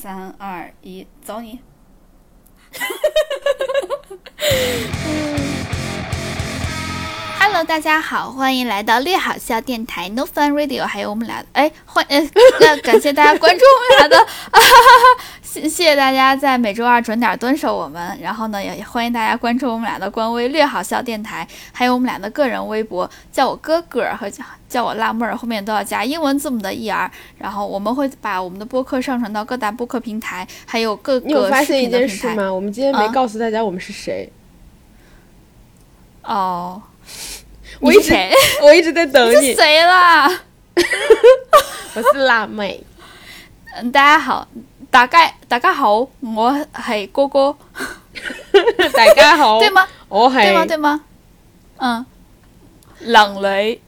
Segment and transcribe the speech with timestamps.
[0.00, 1.60] 三二一，走你！
[7.60, 12.18] Hello，大家好，欢迎来到略好笑电台 No Fun Radio，还有我们俩，哎，欢，呃，
[12.64, 32.14] 要感谢大家关注我们俩的，啊哈哈，谢谢谢大家在每周二准点蹲守我们，然后呢，也也欢迎大家关注我们俩的官微略好笑电台，还有我们俩的个人微博，叫我哥哥和叫叫我辣妹儿，后面都要加英文字母的 er，然后我们会把我们的播客上传到各大播客平台，还有各你有个视发现一频的平台。
[32.14, 32.50] 件事吗？
[32.50, 34.32] 我们今天没啊告诉大家我们是谁。
[36.22, 36.80] 哦，
[37.80, 38.14] 我一直？
[38.62, 39.54] 我一直在等你你是。
[39.56, 40.28] 谁啦？
[41.94, 42.82] 我是辣妹。
[43.76, 44.46] 嗯，大家好，
[44.90, 47.56] 大家大家好，我係哥哥，
[48.92, 49.88] 大家好，對嗎？
[50.08, 50.62] 我對嗎？
[50.64, 51.00] 係對嗎？
[51.78, 52.06] 嗯，
[53.00, 53.80] 冷女，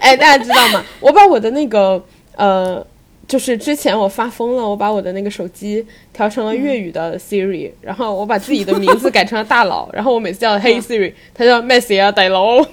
[0.00, 0.84] 哎，大家知道吗？
[1.00, 2.00] 我把我的那个
[2.36, 2.86] 呃，
[3.28, 12.64] 就是之前我发疯了，我把我的那个手机调成了粤语的 Siri，、然后我把自己的名字改成了大佬，然后我每次叫嗯 Hey Siri，他叫咩事啊，大佬。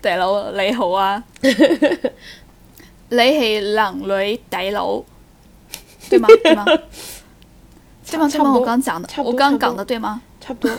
[0.00, 1.50] 大佬你好啊， 你
[3.16, 5.02] 係冷女大佬，
[6.08, 6.28] 對嗎？
[6.42, 6.64] 對嗎？
[6.64, 6.82] 對嗎？
[8.10, 8.28] 對嗎？
[8.28, 10.22] 差不多我刚讲的，我剛差不多講的对吗？
[10.40, 10.76] 差不多，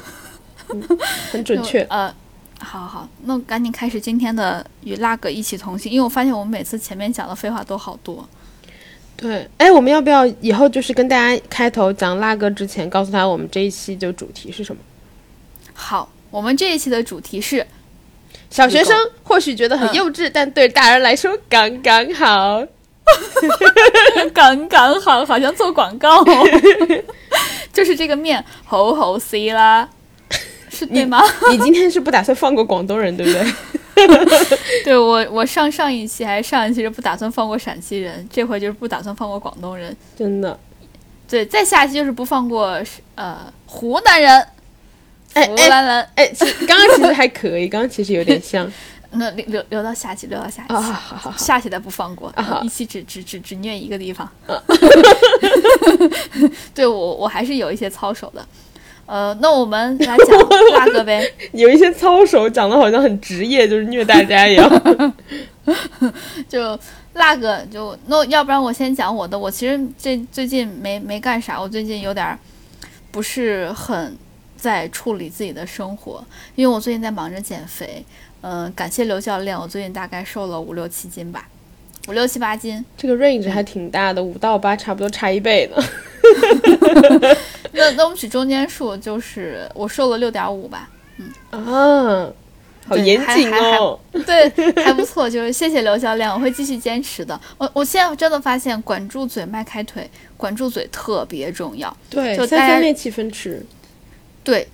[0.73, 0.83] 嗯，
[1.31, 1.81] 很准确。
[1.89, 2.13] 呃，
[2.63, 8.27] 好好，那我趕緊開始今天的與辣哥一起同行，因为我发现我们每次前面讲的废话都好多。
[9.17, 14.81] 对，哎，我们要不要以后就是跟大家开头讲辣哥之前，告诉他我们这一期就主题是什么？
[15.73, 17.65] 好，我们这一期的主题是
[18.49, 22.63] 小学生或许觉得很嗯幼稚，但对大人来说刚刚好。
[24.33, 26.47] 刚刚好，好像做广告、哦，
[27.73, 29.89] 就是这个面好好吃啦，
[30.85, 31.21] 是对吗？
[31.51, 33.53] 你今天是不打算放过广东人，对不对？
[34.83, 40.57] 对我， 我上上一期还是上一期是不打算放过陕西人，这回就是不打算放过广东人，真的，
[41.29, 42.81] 对，再下一期就是不放过
[43.15, 43.37] 呃
[43.67, 44.47] 湖南人、
[45.33, 48.69] 哎湖南人，哎，其刚刚其实还可以，刚刚其实有点像。
[49.13, 54.27] 那留留留到下期，留到下期，啊，好好好，下期再不放过，啊一期只只只只虐一个地方。
[56.73, 58.43] 对我我还是有一些操守的。
[59.11, 60.27] 呃，那我们来讲
[60.71, 61.29] 辣哥呗。
[61.51, 65.13] 有一些操守讲的好像很职业，就是虐大家一样。
[66.47, 66.79] 就
[67.15, 69.37] 辣哥就那要不然我先讲我的。
[69.37, 72.39] 我其实这最近没没干啥，我最近有点儿
[73.11, 74.15] 不是很
[74.55, 76.23] 在处理自己的生活，
[76.55, 78.05] 因为我最近在忙着减肥。
[78.39, 81.49] 嗯、感谢刘教练，我最近大概瘦了五六七斤吧，
[82.07, 82.83] 五六七八斤。
[82.95, 85.83] 这个 range 还挺大的，五到八差不多差一倍呢。
[87.81, 90.89] 那那我们取中间数，就是我瘦了六点五吧。
[91.17, 92.31] 嗯啊，
[92.87, 93.99] 好严谨哦。
[94.25, 94.49] 对，
[94.83, 97.39] 还不错，就是谢谢刘教练，我会继续坚持的。
[97.57, 101.95] 我我现在真的发现，管住嘴，迈开腿，管住嘴特别重要。
[102.09, 103.63] 对，三分练七分吃。
[104.43, 104.67] 对，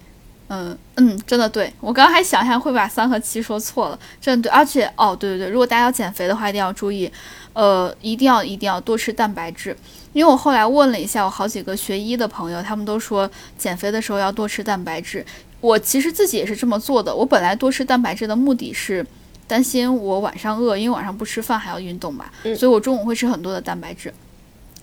[0.48, 1.72] 嗯嗯，真的对。
[1.82, 4.54] 我刚刚还想一下会把三和七说错了，真的对。
[4.54, 7.12] 而且哦，对对对，如果大家要减肥的话，一定要注意，
[7.54, 9.76] 呃，一定要一定要多吃蛋白质。
[10.18, 15.24] 因为我后来问了一下我好几个学医的朋友，他们都说减肥的时候要多吃蛋白质。
[15.62, 17.16] 我其实自己也是这么做的。
[17.16, 19.06] 我本来多吃蛋白质的目的是
[19.46, 24.12] 担心我晚上饿，因为晚上不吃饭还要运动嘛，嗯所以我中午会吃很多的蛋白质。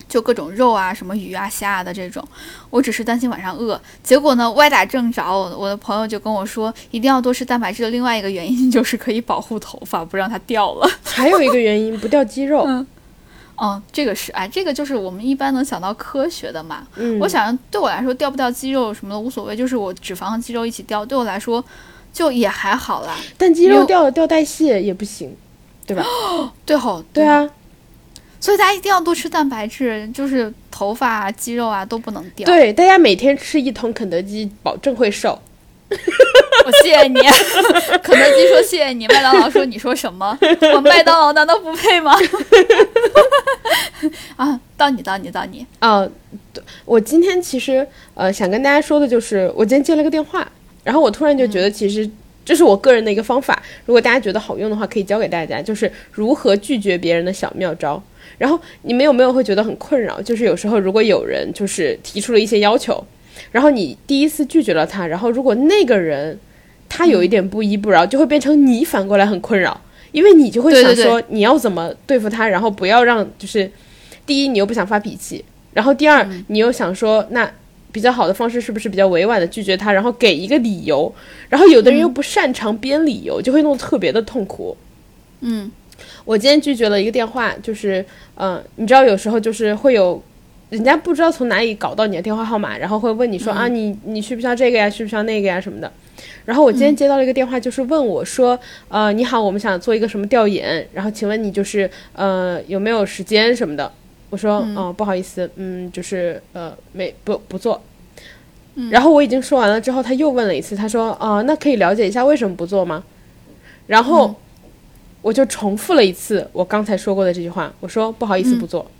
[0.07, 2.25] 就各种肉啊、什么鱼啊、虾啊的这种，
[2.69, 3.77] 我只是担心晚上饿。
[4.01, 10.89] 结果呢，歪打正着，我我的朋友就跟我说，一定要多吃蛋白质的另外一个原因就是可以保护头发，不让它掉了。
[11.03, 12.63] 还有一个原因，不掉肌肉。
[12.67, 12.85] 嗯，
[13.91, 16.85] 这个是哎，这个就是我们一般能想到科学的嘛。
[16.95, 21.63] 嗯，我想对我来说，掉不掉肌肉什么的无所谓，就是我脂肪和肌肉一起掉，对我来说
[22.11, 23.15] 就也还好啦。
[23.37, 25.35] 但肌肉掉了掉代谢也不行，
[25.85, 26.03] 对吧？
[26.65, 27.49] 对吼，对啊，
[28.39, 32.45] 所以大家一定要多吃蛋白质，就是头发啊、肌肉啊都不能掉。
[32.45, 35.39] 对，大家每天吃一桶肯德基，保证会瘦。
[36.65, 37.19] 我谢谢你，
[38.03, 40.37] 肯德基说谢谢你，麦当劳说你说什么？
[40.73, 42.15] 我麦当劳难道不配吗？
[44.35, 45.65] 啊，到你，到你，到你。
[45.79, 46.07] 啊，
[46.53, 50.47] 对我今天其实呃想跟大家说的就是，我今天接了个电话，
[50.83, 52.09] 然后我突然就觉得其实。
[52.47, 57.99] 这是我个人的一个方法，如果大家觉得好用的话，可以教给大家，就是如何拒绝别人的小妙招。
[58.37, 60.21] 然后你们有没有会觉得很困扰？
[60.21, 63.03] 就是有时候如果有人就是提出了一些要求，
[63.51, 66.39] 然后你第一次拒绝了他，然后如果那个人
[66.89, 69.79] 他有一点不依不饶，就会变成你反过来很困扰，
[70.11, 73.71] 因为你就会想说你要怎么对付他，然后不要让就是
[74.25, 75.43] 第一你又不想发脾气，
[75.73, 77.49] 然后第二你又想说那。
[77.91, 81.09] 比较好的方式是不是比较委婉的拒绝他，然后给一个理由？
[81.47, 84.75] 然后有的人又不擅长编理由，就会弄得特别的痛苦。
[85.39, 85.71] 嗯，
[86.25, 88.05] 我今天拒绝了一个电话，就是
[88.35, 90.21] 嗯、你知道有时候就是会有。
[90.69, 95.91] 人家不知道从哪里搞到你的电话号码，然后会问你说、啊，你你需不需要这个呀，需不需要那个呀什么的。
[96.45, 98.57] 然后我今天接到了一个电话，就是问我说，
[98.87, 103.91] 呃，你好，我们想做一个什么调研，然后请问你就是呃有没有时间什么的。
[104.29, 107.81] 我说，哦、不好意思，嗯，就是呃没不不做。
[108.89, 113.03] 然后我已经说完了之后，他又问了一次，他说，哦、那可以了解一下为什么不做吗？
[113.87, 114.35] 然后
[115.21, 118.85] 我就重复了一次我刚才说过的这句话，我说不好意思，不做。
[118.85, 118.94] 嗯，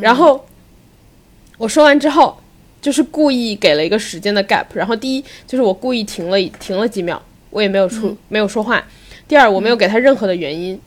[0.00, 0.46] 然后
[1.58, 2.38] 我说完之后，
[2.80, 4.66] 就是故意给了一个时间的 gap。
[4.74, 7.20] 然后第一就是我故意停了停了几秒，
[7.50, 8.84] 我也没有出、没有说话。
[9.28, 10.78] 第二，我没有给他任何的原因。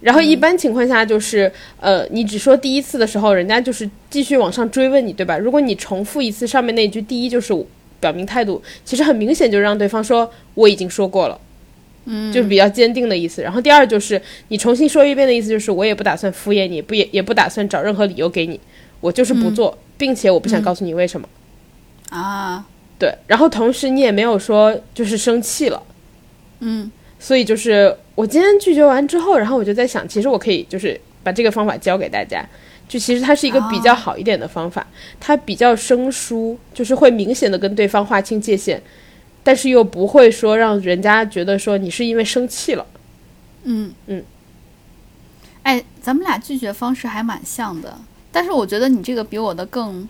[0.00, 5.36] 然后一般情况下就是，呃，你只说第一次的时候，人家就是继续往上追问你，对吧？
[5.36, 7.54] 如果你重复一次上面那句，第一就是
[8.00, 11.38] 表明态度，其实很明显就让对方说我已经说过了。
[12.04, 13.42] 嗯，就是比较坚定的意思。
[13.42, 18.58] 然后第二就是你重新说一遍的意思，就是我也不打算敷衍你，不也也不打算找任何理由给你，
[19.00, 21.28] 我就是不做，并且我不想告诉你为什么。
[22.10, 22.66] 啊，
[22.98, 25.80] 对，然后同时你也没有说就是生气了，
[26.60, 32.44] 嗯，所以就是我今天拒绝完之后，然后我就在想，其实我可以就是把这个方法教给大家，
[32.88, 34.84] 就其实它是一个比较好一点的方法，
[35.20, 38.82] 它比较生疏，就是会明显的跟对方划清界限，
[39.42, 42.86] 但是又不会说让人家觉得说你是因为生气了。
[43.64, 44.24] 嗯嗯，
[45.62, 47.98] 哎，咱们俩拒绝方式还蛮像的，
[48.32, 50.08] 但是我觉得你这个比我的更、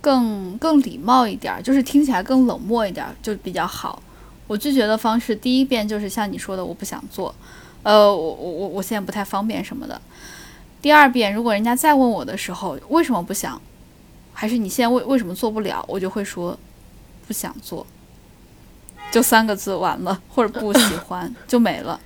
[0.00, 4.02] 更、更礼貌一点儿，就是听起来更冷漠一点儿，就比较好。
[4.48, 7.32] 我拒绝的方式，第一遍就是像你说的，我不想做，
[7.84, 10.00] 呃，我我我我现在不太方便什么的。
[10.82, 13.62] 第二遍，如果人家再问我的时候，为什么不想，
[14.32, 16.58] 还是你现在为为什么做不了，我就会说
[17.28, 17.86] 不想做，
[19.10, 21.98] 就三个字完了，或者不 喜欢就没了。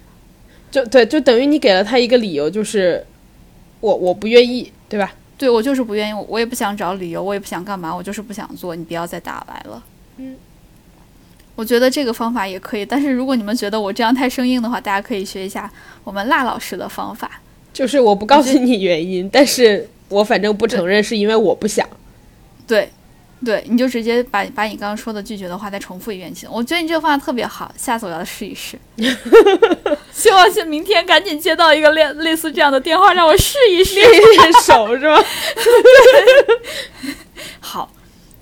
[0.71, 3.05] 就对，就等于你给了他一个理由，就是
[3.81, 5.13] 我我不愿意，对吧？
[5.37, 9.83] 对我就是不愿意，我我也不想找理由，我也不想干嘛，我就是不想做，你不要再打来了。
[10.17, 10.37] 嗯，
[11.55, 15.71] 我觉得这个方法也可以，但是如果你们觉得我这样太生硬的话，大家可以学一下
[16.03, 17.31] 我们辣老师的方法。
[17.73, 21.89] 就是我不告诉你原因，但是我反正不承认是因为我不想。
[22.67, 22.89] 对，
[23.45, 26.49] 对，你就直接把把你刚刚说的拒绝的话再重复一遍就行。
[26.51, 28.79] 我觉得你这个方法特别好，下次我要试一试。
[30.13, 34.01] 希望是明天赶紧接到一个类类似这样的电话，让我试一试。
[34.01, 35.23] 练练手 是吧？
[37.61, 37.91] 好，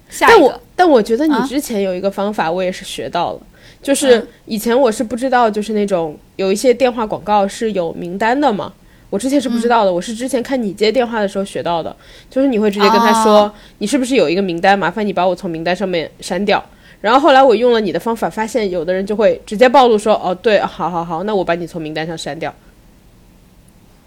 [0.09, 3.41] 下一个，但我觉得你啊之前有一个方法，我也是学到了，
[3.83, 8.73] 就是嗯以前我是不知道，就是那种有一些电话广告是有名单的嘛。
[9.13, 11.95] 我之前是不知道的，我是之前看你接电话的时候学到的，
[12.31, 16.65] 就是你会直接跟他说，哦你是不是有一个名单，麻烦你把我从名单上面删掉。
[17.03, 22.55] 然后后来我用了你的方法，发现有的人就会直接暴露说，哦，对，好好好，那我把你从名单上删掉。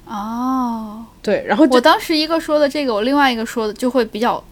[0.08, 4.44] 哦，对，然后我当时一个说的这个，我另外一个说的就会比较，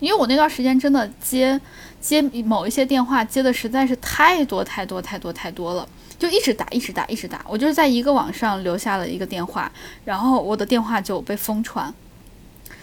[0.00, 1.60] 因为我那段时间真的接
[2.00, 5.86] 接某一些电话接的实在是太多太多太多太多了，
[6.20, 7.44] 就一直打一直打一直打。
[7.48, 9.72] 我就是在一个网上留下了一个电话，
[10.04, 11.92] 然后我的电话就被疯传。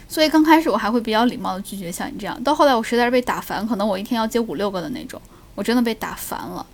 [0.09, 5.21] 所以刚开始我还会比较礼貌的拒绝像你这样，到后来我实在是被打烦，可能我一天要接五六个的那种，
[5.53, 6.65] 我真的被打烦了。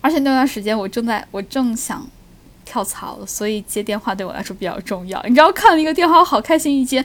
[0.00, 2.06] 而且那段时间我正在我正想
[2.64, 5.20] 跳槽，所以接电话对我来说比较重要。
[5.24, 7.04] 你知道看了一个电话，我好开心，一接，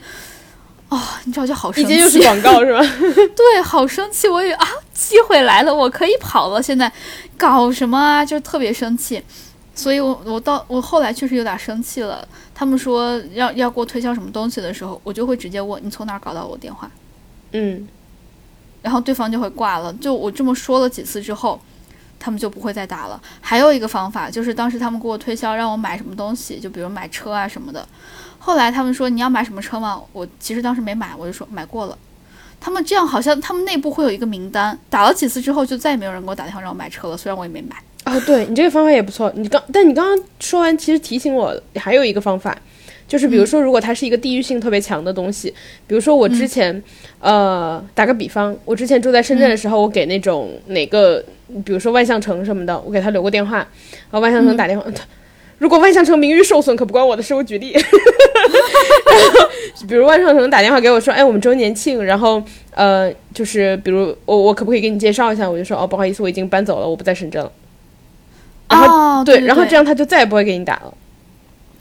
[0.92, 2.82] 哦，你知道就好生气，又是广告是吧？
[3.34, 6.92] 对，好生气，我以为啊，机会来了，我可以跑了，现在
[7.38, 8.26] 搞什么啊？
[8.26, 9.24] 就特别生气。
[9.74, 12.28] 所以我我到我后来确实有点生气了。
[12.54, 16.92] 他们说要要给我推销什么东西的时候，我就会直接问你从哪儿搞到我电话，
[17.54, 17.88] 嗯，
[18.82, 19.94] 然后对方就会挂了。
[19.94, 21.58] 就我这么说了几次之后，
[22.20, 23.20] 他们就不会再打了。
[23.40, 27.88] 还有一个方法就是当时他们给我推销让我买什么东西，就比如买车啊什么的。
[28.44, 30.02] 后来他们说你要买什么车吗？
[30.12, 31.96] 我其实当时没买，我就说买过了。
[32.60, 37.76] 他们这样好像他们内部会有一个名单，打了几次之后就再也没有人给我打电话让我买车了，虽然我也没买。
[38.06, 39.32] 哦，对你这个方法也不错。
[39.36, 42.58] 你刚，但你刚刚说完，其实提醒我还有一个方法，
[43.08, 45.54] 就是比如说，如果它是一个地域性特别强的东西，
[45.86, 46.84] 比如说我之前，
[47.20, 51.24] 呃，打个比方，我之前住在深圳的时候，我给那种哪个，
[51.64, 53.68] 比如说万象城什么的，我给他留过电话，然
[54.14, 54.86] 后万象城打电话。
[55.62, 57.36] 如果万象城名誉受损，可不关我的事。
[57.36, 57.72] 我举例，
[59.88, 62.42] 比如万象城打电话给我说，哎，我们周年庆，然后
[62.72, 65.48] 呃，就是比如我我可不可以给你介绍一下？
[65.48, 67.52] 我就说，哦，不好意思，我已经搬走了，我不在深圳了。
[68.70, 68.88] 然后
[69.20, 70.92] 哦，对然后这样他就再也不会给你打了。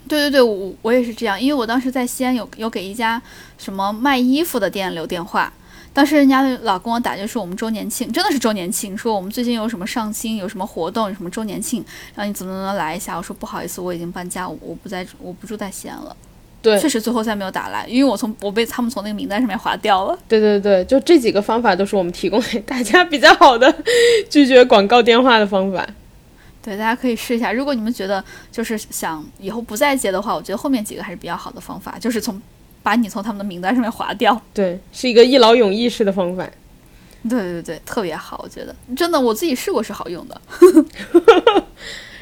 [0.07, 3.19] 对对对，我我也是这样，因为我当时在西安有有给一家
[3.57, 5.51] 什么卖衣服的店留电话，
[5.93, 11.83] 当时人家老跟我打，就说我们周年庆真的是周年庆，说我们最近有什么上新，有什么活动，有什么周年庆，
[12.15, 13.17] 然后你怎么能来一下？
[13.17, 16.15] 我说不好意思，我已经搬家，我我不在，我不住在西安了。
[16.61, 20.17] 对，确实最后再没有打来，因为我从我被他们从那个名单上面划掉了。
[20.27, 23.75] 对对对，就这几个方法都是我们提供给大家比较好的
[24.29, 25.85] 拒绝广告电话的方法。
[26.63, 27.51] 对，大家可以试一下。
[27.51, 32.39] 如果你们觉得就是想以后不再接的话，我觉得后面几个还是比较好的方法，就是从
[32.83, 34.41] 把你从他们的名单上面划掉。
[34.53, 36.47] 对，是一个一劳永逸式的方法。
[37.29, 40.41] 对对对，特别好，我觉得真的我自己试过是好用的。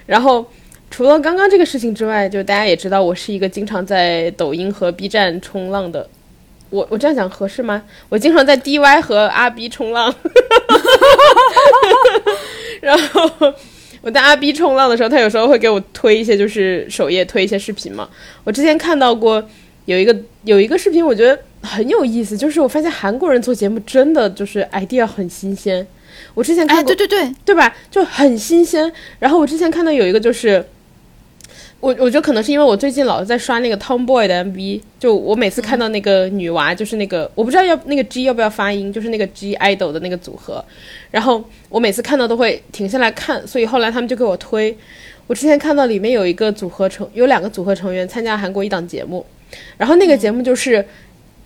[0.06, 0.46] 然后。
[0.92, 6.10] 除了刚刚这个事情之外，就大家也知道，我是一个经常在抖音和 B 站冲浪的。
[6.72, 7.84] 我我这样讲合适吗？
[8.10, 10.14] 我经常在 DY 和阿 B 冲浪。
[12.82, 13.54] 然后
[14.02, 18.10] 我在阿 B 冲浪的时候，他有时候会给我推一些，就是首页推一些视频嘛。
[18.44, 19.48] 我之前看到过
[19.90, 25.86] 有一个有一个视频，我觉得很有意思，就是我发现韩国人做节目真的就是 idea 很新鲜。
[26.34, 27.76] 我之前看过，对对对，对吧？
[27.90, 28.92] 就很新鲜。
[29.20, 30.64] 然后我之前看到有一个就是。
[31.82, 40.62] 我我觉得可能是因为我最近老是在刷那个 Tomboy 的 MV，就我每次看到那个女娃，就是那个我不知道要那个 G 要不要发音，就是那个 G idol 的那个组合，
[41.10, 44.78] 然后我每次看到都会停下来看，所以后来他们就给我推。
[45.28, 49.26] 我之前看到里面有一个组合成有两个组合成员参加韩国一档节目，
[49.78, 50.86] 然后那个节目就是，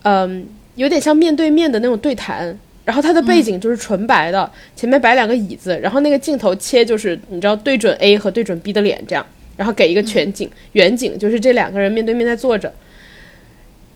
[0.04, 0.46] 嗯，
[0.76, 9.26] 有点像面对面的那种对谈，然后它的背景就是纯白的，前面摆两个椅子，然后那个镜头切就是你知道对准 A 和对准 B 的脸这样。
[9.56, 12.74] 然后给一个全景远景，就是这两个人面对面在坐着。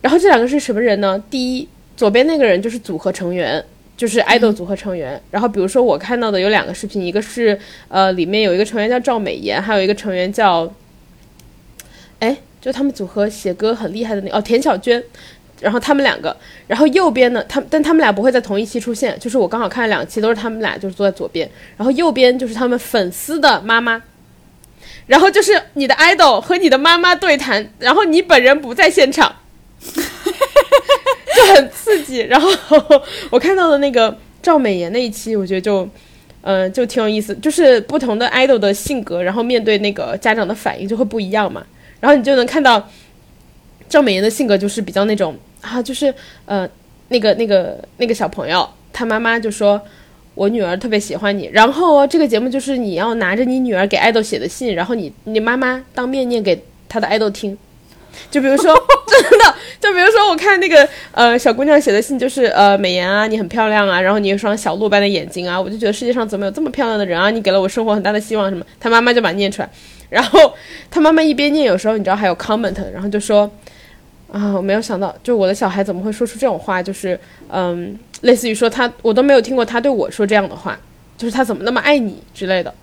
[0.02, 1.22] 然后这两个是什么人呢？
[1.32, 3.62] 第一，左边那个人就是组合成员，
[3.98, 5.20] 就是爱豆组合成员。
[5.32, 10.72] 然后比如说我看到的有两个视频，一个是呃里面有一个成员叫赵美妍，还有一个成员叫，
[12.20, 12.38] 哎，
[12.68, 15.02] 就他们组合写歌很厉害的那哦田小娟。
[15.60, 24.04] 然后他们两个，然后右边呢，他但他们俩不会在同一期出现，就是我刚好看了两期都是他们俩就是坐在左边，然后右边就是他们粉丝的妈妈。
[25.08, 29.36] 然后就是你的 idol 和你的妈妈对谈，然后你本人不在现场，
[29.84, 32.20] 就很刺激。
[32.20, 32.52] 然后
[33.32, 35.90] 我看到的那个赵美妍那一期，我觉得就，
[36.42, 37.34] 嗯，就挺有意思。
[37.38, 41.66] 就是不同的 idol 的性格，然后面对那个家长的反应就会不一样嘛。
[42.00, 42.89] 然后你就能看到
[43.89, 46.13] 赵美妍的性格就是比较那种啊，就是
[46.46, 46.70] 呃，
[47.10, 49.82] 那个那个那个小朋友，他妈妈就说。
[50.38, 57.58] 我女儿特别喜欢你，然后这个节目就是你要拿着你女儿给爱豆写的信，然后你你妈妈当面念给她的爱豆听，
[58.30, 58.72] 就比如说
[59.10, 69.70] 真的，就比如说我看那个呃小姑娘写的信，就是呃美颜啊，你很漂亮啊，然后你有双小鹿般的眼睛啊，我就觉得世界上怎么有这么漂亮的人啊，你给了我生活很大的希望什么，她妈妈就把念出来，
[70.10, 70.54] 然后
[70.90, 73.50] 他妈妈一边念，有时候你知道还有 comment，然后就说
[74.32, 77.98] 啊我没有想到，就我的小孩怎么会说出这种话，就是嗯。
[78.22, 80.76] 类似于说他，我都没有听过他对我说这样的话，
[81.20, 82.74] 就是他怎么那么爱你之类的，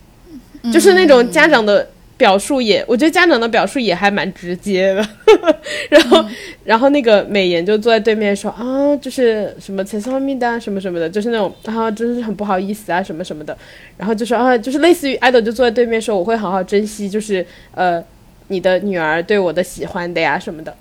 [0.72, 5.08] 就是那种家长的表述也，我觉得家长的表述也还蛮直接的。
[5.90, 6.24] 然后，
[6.64, 13.56] 然后那个美颜就坐在对面说啊，就是什么“彩色蜜的什么什么的，就是那种啊，真是很不好意思啊，什么什么的。
[13.96, 17.44] 然后就说啊，就是类似于爱豆就坐在对面说，我会好好珍惜，就是
[17.74, 18.02] 呃，
[18.48, 20.74] 你的女儿对我的喜欢的呀什么的。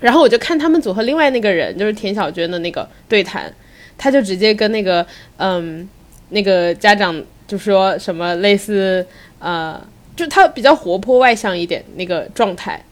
[0.00, 3.52] 然后我就看他们组和另外那个人，就是田小娟的那个对谈，
[3.98, 5.88] 他就直接跟那个嗯
[6.30, 9.06] 那个家长就说什么类似
[9.38, 9.80] 呃，
[10.16, 12.82] 就他比较活泼外向一点那个状态，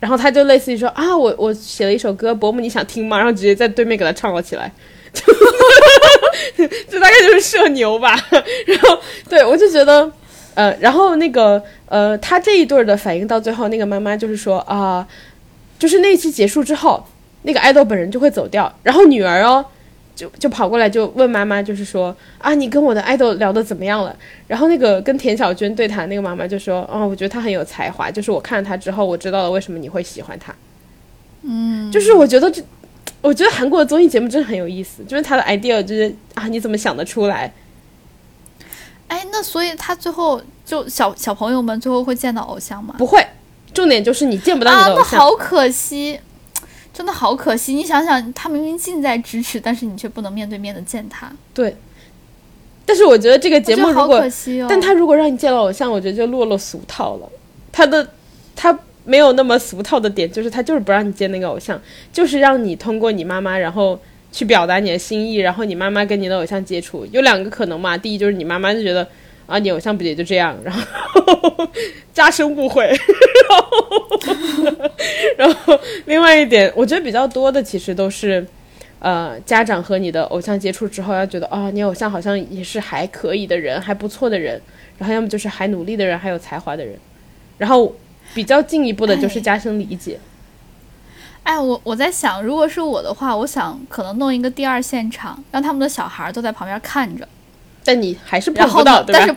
[0.00, 3.16] 然后他就类似于说啊我我写了一首歌，伯母你想听吗？
[3.16, 4.72] 然后直接在对面给他唱了起来，
[6.88, 8.18] 这大概就是社牛吧。
[8.66, 10.10] 然后对我就觉得
[10.54, 15.06] 呃，然后那个呃他这一对的反应到最后，那个妈妈就是说啊。
[15.78, 17.06] 就是那期结束之后，
[17.42, 19.64] 那个爱豆本人就会走掉，然后女儿哦，
[20.18, 24.14] 就就跑过来就问妈妈，就是说啊，你跟我的爱豆聊的怎么样了？
[24.48, 30.52] 然后那个跟田小娟对谈那个妈妈就说，哦，我觉得他很有才华，就是我看了他之后，我知道了为什么你会喜欢他。
[31.42, 32.60] 嗯，就是我觉得这，
[33.20, 37.54] 我觉得韩国的综艺节目真的很有意思，就是他的 idea 就是啊，你怎么想得出来？
[39.06, 42.96] 哎，那所以他最后就小小朋友们最后会见到偶像吗？
[42.98, 43.24] 不会。
[43.72, 46.18] 重点就是你见不到你的偶像，那好可惜，
[46.98, 47.74] 真的好可惜。
[47.74, 51.30] 你想想，他明明近在咫尺，但是你却不能面对面的见他。
[51.54, 51.76] 对。
[52.84, 57.30] 但是我觉得这个节目如果，哦、但他如果让你见到偶像，我觉得就落落俗套了。
[57.70, 58.04] 他的
[58.56, 61.80] 他没有那么俗套的点，就是他就是不让你见那个偶像，
[62.12, 63.96] 就是让你通过你妈妈，然后
[64.32, 67.06] 去表达你的心意，然后你妈妈跟你的偶像接触。
[67.12, 69.06] 有两个可能嘛，第一就是你妈妈就觉得。
[69.48, 71.68] 啊，你偶像不也就这样，然后
[72.12, 72.98] 加深误会，然
[73.58, 74.36] 后，
[75.38, 78.46] 然后另外一点，我觉得比较多的其实都是，
[78.98, 84.60] 呃，家长和你的偶像接触之后，要觉得哦，你偶像好像也是还可以的人，还不错的人，
[84.98, 86.98] 然后要么就是还努力的人，还有才华的人，
[87.56, 87.96] 然后
[88.34, 90.20] 比较进一步的就是加深理解。
[91.44, 97.26] 哎，我我在想，如果是我的话，我想可能弄一个第二现场，让他们的小孩都在旁边看着，
[97.88, 99.18] 但你还是碰不到，对吧？
[99.18, 99.34] 但是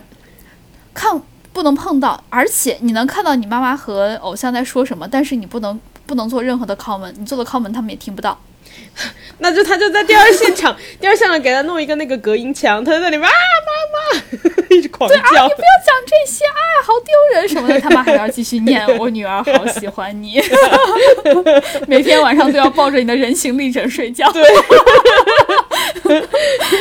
[0.93, 1.21] 看
[1.53, 8.37] 不能碰到，而且你能看到你妈妈和偶像在说什么，但是你不能不能做任何的 comment，你做的 comment 他们也听不到。
[9.39, 13.31] 那就他就在第二现场， 第二现场给他弄一个那个隔音墙，他在那里面啊
[13.65, 14.21] 妈妈，
[14.69, 15.15] 一直狂叫。
[15.15, 17.79] 你不要讲这些，啊，好丢人什么的。
[17.79, 20.41] 他妈还要继续念，我女儿好喜欢你，
[21.87, 24.31] 每天晚上都要抱着你的人形立枕睡觉。
[24.31, 24.43] 对，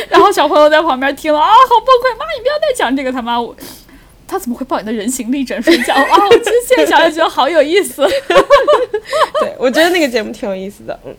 [0.09, 2.17] 然后小朋友在旁边听了啊，好崩溃！
[2.19, 3.55] 妈，你不要再讲这个，他妈我。
[4.27, 6.29] 他怎么会抱你的人形立枕睡觉啊？
[6.29, 8.07] 我其实现在想想觉得好有意思。
[9.41, 11.13] 对，我觉得那个节目挺有意思的，嗯，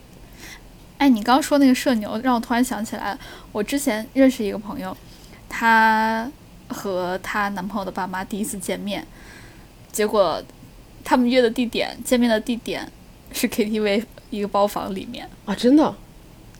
[1.02, 3.18] 哎，你刚说那个社牛，让我突然想起来，
[3.50, 4.96] 我之前认识一个朋友，
[5.48, 6.30] 她
[6.68, 9.04] 和她男朋友的爸妈第一次见面，
[9.90, 10.40] 结果
[11.02, 12.88] 他们约的地点，见面的地点
[13.32, 15.28] 是 KTV 一个包房里面。
[15.44, 15.92] 啊，真的，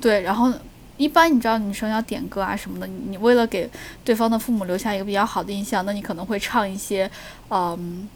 [0.00, 0.52] 对，然后
[0.96, 3.70] 一般你知道女生要点歌啊什么的，你你为了给
[4.02, 7.08] 对方的父母留下一个比较好的印象，那你可能会唱一些
[7.50, 8.08] 嗯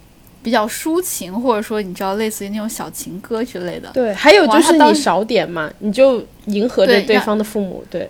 [0.46, 3.90] 比较抒情，或者说你知道类似于那种小情歌之类的。
[3.92, 8.08] 对，还有就是你少点嘛，你就迎合着对方的父母，对，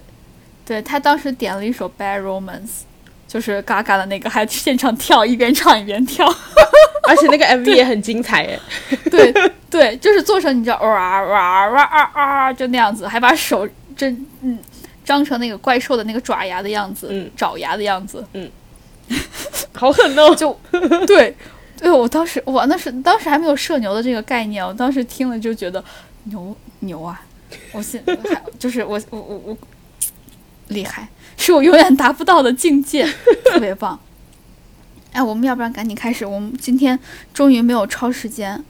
[0.67, 2.51] 对他当时点了一首《Bad Romance》，
[3.27, 6.27] 就是嘎嘎的那个，还现场跳，一边唱一边跳。
[7.09, 8.61] 而且那个 MV 也很精彩耶，
[9.11, 9.33] 对
[9.71, 13.67] 对，就是做成你知道哇哇哇啊啊，就那样子，还把手
[13.97, 14.59] 真嗯
[15.07, 18.51] 张成那个怪兽的那个爪牙的样子，嗯爪牙的样子，嗯
[19.73, 20.55] 好狠哦，就
[21.07, 21.35] 对。
[21.79, 25.83] 对，我当时我那是当时还没有社牛的这个概念，我当时听了就觉得
[26.25, 27.23] 牛牛啊！
[27.73, 29.57] 我现还就是我我我我
[30.69, 33.07] 厉害，是我永远达不到的境界，
[33.45, 33.99] 特别棒。
[35.13, 36.99] 哎，我们要不然赶紧开始，我们今天
[37.33, 38.65] 终于没有超时间。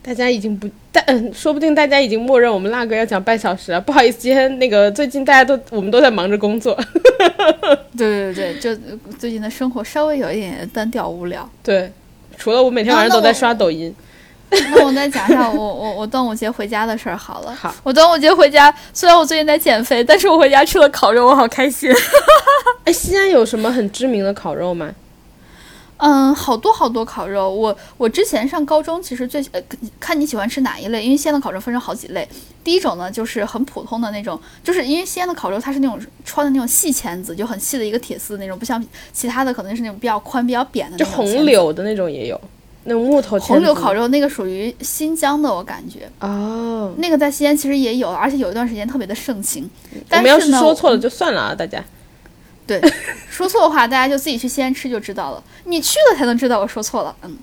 [0.00, 3.80] 大家已经不，但嗯，说不定大家已经默认我们那个要讲半小时了。
[3.80, 6.74] 不好意思，今天那个最近大家都我们都在忙着工作，
[7.96, 11.48] 对对对，就呃最近的生活稍微有一点单调无聊。
[11.62, 11.92] 对，
[12.38, 13.94] 除了我每天晚上都在刷抖音。
[14.50, 17.54] 那我再讲一下我我我端午节回家的事儿好了。
[17.54, 21.92] 好，我端午节回家，虽然我最近在减肥，但是我回家吃了烤肉，我好开心。
[22.84, 24.90] 哎，西安有什么很知名的烤肉吗？
[25.98, 27.50] 嗯，好多好多烤肉。
[27.50, 29.60] 我我之前上高中，其实最呃
[30.00, 32.26] 看你喜欢吃哪一类，因为西安的烤肉分成好几类。
[32.64, 41.32] 第一种呢，就是很普通的那种，就是因为西安的烤肉它是那种穿的那种细签子，就很细的一个铁丝那种，不像其他的可能是那种比较宽、比较扁的那就种就。
[41.32, 42.40] 红柳的那种也有，
[42.84, 46.92] 那种木头红柳烤肉肉那个属于新疆的，我感觉哦。
[46.98, 49.68] 那个在西安其实也有，而且有一段时间特别的盛行。
[50.10, 51.82] 我们要说错了就算了啊，大家。
[52.68, 52.80] 对，
[53.30, 55.42] 说错的话，大家就自己去西安吃就知道了。
[55.64, 57.16] 你去了才能知道我说错了。
[57.22, 57.36] 嗯，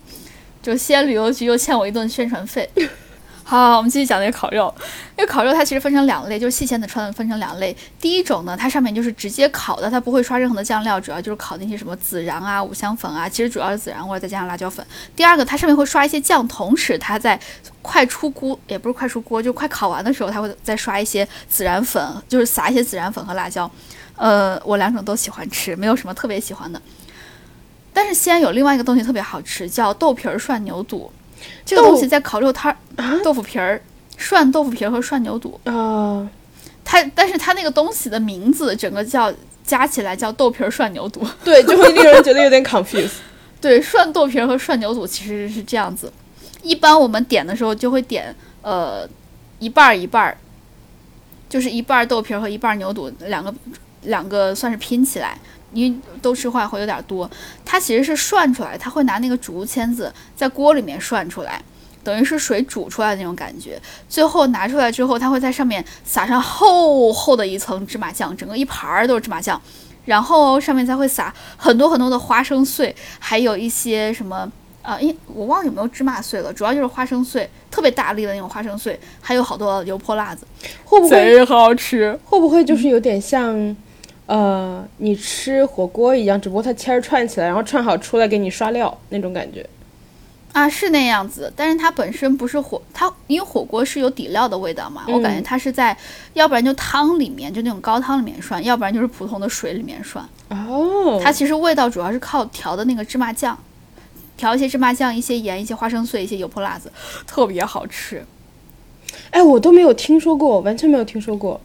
[0.61, 2.69] 就西安旅游局又欠我一顿宣传费。
[3.47, 4.73] 好，我们继续讲那个烤肉。
[5.17, 7.75] 那个烤肉它其实分成两类，就是细钳子穿的分成两类。
[7.99, 14.83] 第一种呢，它上面就是直接烤的，它不会刷任何的酱料，主要就是烤那些什么孜然啊、五香粉啊，其实主要是孜然味儿再加上辣椒粉。
[15.15, 17.39] 第二个，它上面会刷一些酱，同时它在
[17.83, 23.69] 快出锅，也不是快出锅，就快烤完的时候，它会再刷一些孜然粉，就是撒一些孜然粉和辣椒。
[24.15, 26.81] 呃，我两种都喜欢吃，没有什么特别喜欢的。
[27.93, 31.11] 但是西安有另外一个东西特别好吃，叫豆皮儿涮牛肚。
[31.65, 33.81] 这个东西在烤肉摊儿，豆腐皮儿
[34.17, 35.59] 涮豆腐皮儿和涮牛肚。
[35.65, 36.27] 啊，
[36.83, 39.31] 它，但是它那个东西的名字整个叫
[39.63, 41.25] 加起来叫豆皮儿涮牛肚。
[41.43, 43.17] 对，就会令人觉得有点 confused。
[43.61, 46.11] 对，涮豆皮儿和涮牛肚其实是这样子。
[46.61, 49.07] 一般我们点的时候就会点呃
[49.59, 50.37] 一半儿一半儿，
[51.47, 53.53] 就是一半儿豆皮儿和一半儿牛肚，两个
[54.05, 55.37] 两个算是拼起来，
[55.73, 57.29] 因为都吃坏会有点多。
[57.63, 61.61] 它其实是涮出来，它会拿那个竹签子在锅里面涮出来。
[62.03, 69.59] 等于是水煮出来的那种感觉，最后拿出来之后，它会在上面撒上厚厚的一层芝麻酱，整个一盘儿都是芝麻酱，
[70.05, 74.47] 然后上面再会撒很多很多的花生碎，还有一些什么
[74.83, 80.45] 呃，因我忘了有没有芝麻碎了，主要就是花生碎，特别大粒的那种花生碎，还有好多油泼辣子，
[80.83, 82.15] 会不会贼好吃。
[82.23, 83.75] 会不会就是有点像，
[84.27, 89.67] 呃，你吃火锅一样，只不过它签儿串起来，然后串好出来给你刷料那种感觉。
[90.51, 95.95] 啊，是那样子，但是它本身不是火，它因为火锅是有底料的味道嘛，我感觉嗯它是在，
[96.33, 100.27] 要不然就汤里面，就那种高汤里面涮，要不然就是普通的水里面涮。
[100.49, 103.57] 哦，它其实味道主要是靠调的那个芝麻酱，
[104.37, 106.89] 调一些芝麻酱、一些盐、一些花生碎、一些油泼辣子，
[107.27, 108.25] 特别好吃。
[109.31, 111.59] 哎，我都没有听说过，完全没有听说过。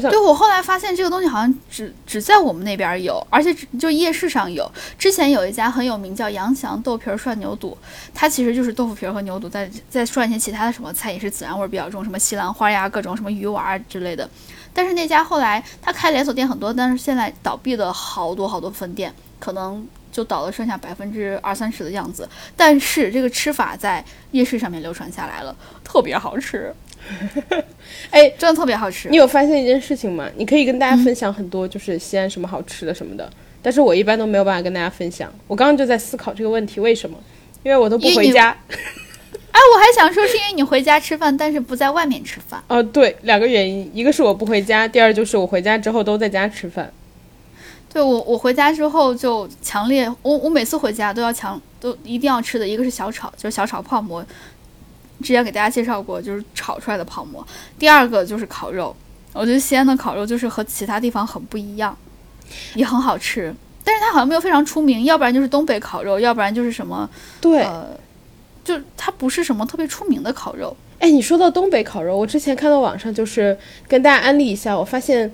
[0.00, 4.70] 对我后来发现这个东西好像只只在我们那边有，而且只就夜市上有。
[4.98, 7.76] 之前有一家很有名叫杨祥豆皮涮牛肚，
[8.12, 14.28] 它其实就是豆腐皮和牛肚，再再涮一些其他的什么菜，也是孜然味比较重，什么西兰花呀、各种什么鱼丸儿之类的。
[14.72, 22.28] 但是那家后来他开连锁店很多，但是现在倒闭的好多好多分店，可能就倒了剩下百分之二三十的样子。
[22.56, 25.54] 但是这个吃法在夜市上面流传下来了，
[25.84, 26.74] 特别好吃。
[28.10, 29.08] 哎，真的特别好吃。
[29.08, 30.28] 你有发现一件事情吗？
[30.36, 33.28] 你可以跟大家分享很多，就是西安什么好吃的什么的，
[33.62, 35.32] 但是我一般都没有办法跟大家分享。
[35.46, 37.16] 我刚刚就在思考这个问题，为什么？
[37.62, 38.56] 因为我都不回家。
[38.70, 42.62] 哎， 我还想说是因为你回家吃饭，但是不在外面吃饭。
[42.68, 46.92] 哦，对，两个原因，一个是我不回家，第二就是我回家之后都在家吃饭。
[47.92, 54.24] 对我，我回家之后就强烈，我我每次回家都要强，都一定要吃的一个是小炒，就是小炒泡馍，
[55.24, 57.44] 之前给大家介绍过，就是炒出来的泡馍。
[57.78, 58.94] 第二个就是烤肉，
[59.32, 61.96] 我觉得西安的烤肉就是和其他地方很不一样，
[62.74, 67.08] 也很好吃，但是它好像没有非常出名，要不然就是东北烤肉，要不然就是什么，
[67.40, 67.88] 对，呃，
[68.62, 70.76] 就它不是什么特别出名的烤肉。
[71.00, 73.56] 哎，你说到东北烤肉，我之前看到网上就是
[73.88, 75.30] 跟大家安利一下，我发现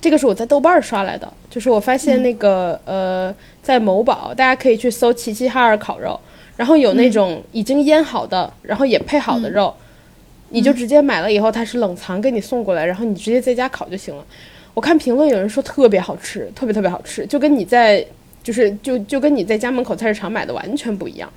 [0.00, 6.18] 这个是我在豆瓣儿刷来的，就是我发现那个、呃，在某宝大家可以去搜齐齐哈尔烤肉，
[6.60, 9.74] 然后有那种已经腌好的，然后也配好的肉，
[10.50, 14.22] 你就直接买了以后它是冷藏给你送过来，然后你直接在家烤就行了。
[14.74, 18.06] 我看评论有人说特别好吃，特别特别好吃，就跟你在
[18.42, 21.32] 就是就就跟你在家门口菜市场买的完全不一样。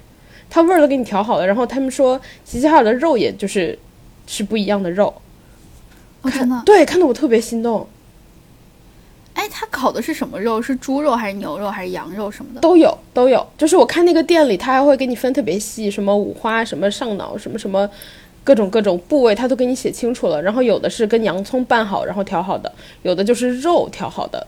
[0.49, 3.79] 它味儿都给你调好了，然后他们说齐齐哈尔的肉也就是
[4.27, 5.05] 是不一样的肉，
[6.23, 6.61] 哦，真的？
[6.65, 7.87] 对，看得我特别心动，
[9.43, 10.61] 哎，它烤的是什么肉？
[10.61, 12.61] 是猪肉还是牛肉还是羊肉什么的？
[12.61, 13.45] 都有都有。
[13.57, 17.89] 就是我看那个店里，他还会给你分特别细，什么五花，什么上脑，什么什么，
[18.45, 20.41] 各种各种部位，他都给你写清楚了。
[20.41, 24.47] 然后有的是跟洋葱拌好，然后调好的，有的就是肉调好的，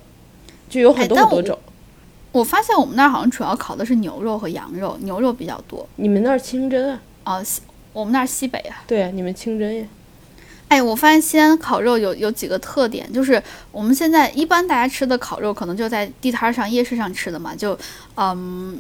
[0.70, 1.60] 就有很多很多种。
[2.32, 5.86] 我发现我们那儿好像主要烤的是牛肉和羊肉，牛肉比较多。
[5.98, 7.02] 你们那儿清真啊？
[7.26, 8.82] 啊、西我们那儿西北啊。
[8.88, 9.86] 对啊，你们清真呀。
[10.68, 17.78] 哎，我发现西安烤肉有有几个特点，就是我们现在一般大家吃的烤肉可能就在地摊上、夜市上吃的嘛，就
[18.16, 18.78] 嗯，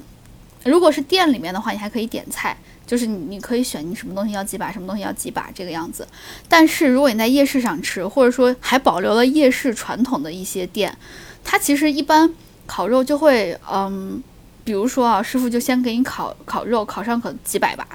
[0.64, 6.08] 如果是店里面的话，你还可以点菜，就是你你可以选你什么东西要几把，什么东西要几把这个样子。
[6.50, 10.98] 但是如果你在夜市上吃，或者说还保留了夜市传统的一些店，
[11.44, 12.34] 它其实一般
[12.66, 14.22] 烤肉就会嗯，
[14.64, 17.88] 比如说啊，师傅就先给你烤烤肉，烤上可几百把、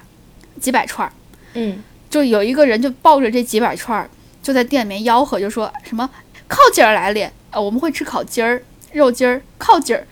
[0.61, 1.13] 几百串儿。
[1.55, 4.11] 嗯，就有一个人就抱着这几百串儿，
[4.43, 6.11] 就在店里面吆喝，就说什么
[6.49, 8.61] 靠鸡儿来了，呃，我们会吃烤鸡儿、
[8.93, 10.05] 肉筋儿、靠鸡儿、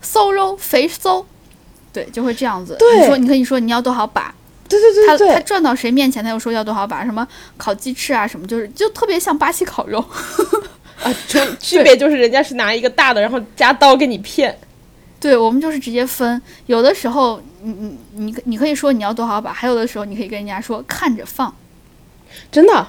[0.00, 1.24] 馊肉、肥馊，
[1.92, 2.76] 对，就会这样子。
[2.78, 4.34] 对你说你可以说你要多少把，
[4.68, 10.04] 对对他对对，他转到谁面前，他又说要多少把，什么烤鸡翅啊什么，就是就特别像巴西烤肉。
[11.02, 14.58] 啊，区区别就是人家是拿一个大的，然后夹刀给你片。
[15.18, 21.54] 对我们就是直接分，有的时候你你你你可以说你要多少把，还有的时候你可以跟人家说看着放，
[22.52, 22.86] 真的。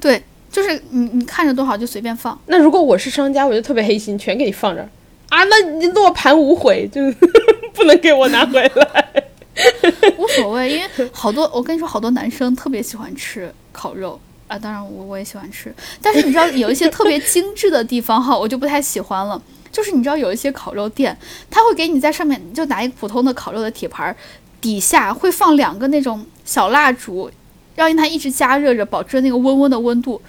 [0.00, 0.20] 对，
[0.50, 2.36] 就是你你看着多少就随便放。
[2.46, 4.88] 那如果我是商家，我就特别黑心，全给你放这儿
[5.28, 7.00] 啊，那你落盘无悔，就
[7.72, 9.24] 不能给我拿回来。
[10.18, 15.72] 无所谓，因为好多我跟你说，好多男生特别喜欢吃烤肉啊，当然我我也喜欢吃，
[16.02, 19.40] 但是你知道有一些特别精致的地方哈，我就不太喜欢了。
[19.72, 21.16] 就是你知道有一些烤肉店，
[21.50, 24.14] 他会给你在上面就拿一个普通的烤肉的铁盘儿，
[24.60, 27.30] 底下会放两个那种小蜡烛，
[27.74, 30.20] 让它一直加热着，保持那个温温的温度。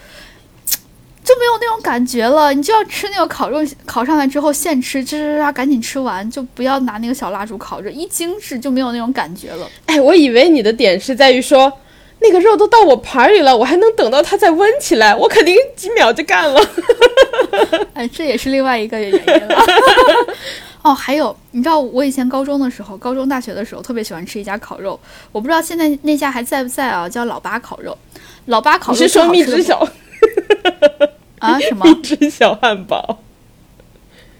[1.23, 9.65] 就没有那种感觉了，你就要吃那个烤肉，烤上来之后现吃，吱吱吱赶紧吃完，就不要拿那个小蜡烛烤着，一精致就没有那种感觉了。
[9.85, 11.71] 哎，我以为你的点是在于说，
[12.23, 16.59] 那个肉都到我盘里了，我还能等到它再温起来，我肯定几秒就干了。
[17.93, 19.63] 哎， 这也是另外一个原因了。
[20.81, 24.99] 哦，还有，你知道我以前高中的时候，高中大学的时候，特别喜欢吃一家烤肉，
[25.31, 27.07] 我不知道现在那家还在不在啊？
[27.07, 27.97] 叫老八烤肉。
[28.47, 29.79] 老八烤你肉是说蜜汁小
[31.39, 31.59] 啊？
[31.59, 33.19] 什么 蜜汁小汉堡？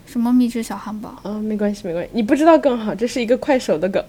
[0.06, 1.16] 什么蜜汁小汉堡？
[1.24, 4.04] 啊、没关系没关系，你不知道更好，这是一个快手的梗。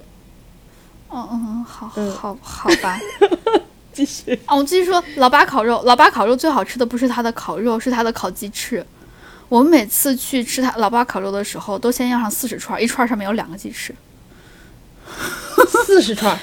[1.14, 2.98] 嗯嗯，好嗯好好吧。
[3.92, 4.38] 继续。
[4.46, 8.85] 啊，我继续说，老八烤肉，老八烤肉最好吃的不是它的烤肉，是它的烤鸡翅。
[9.48, 13.94] 我们每次去吃它老八烤肉的时候，都先要上四十串，一串上面有两个鸡翅。
[15.85, 16.37] 四十串，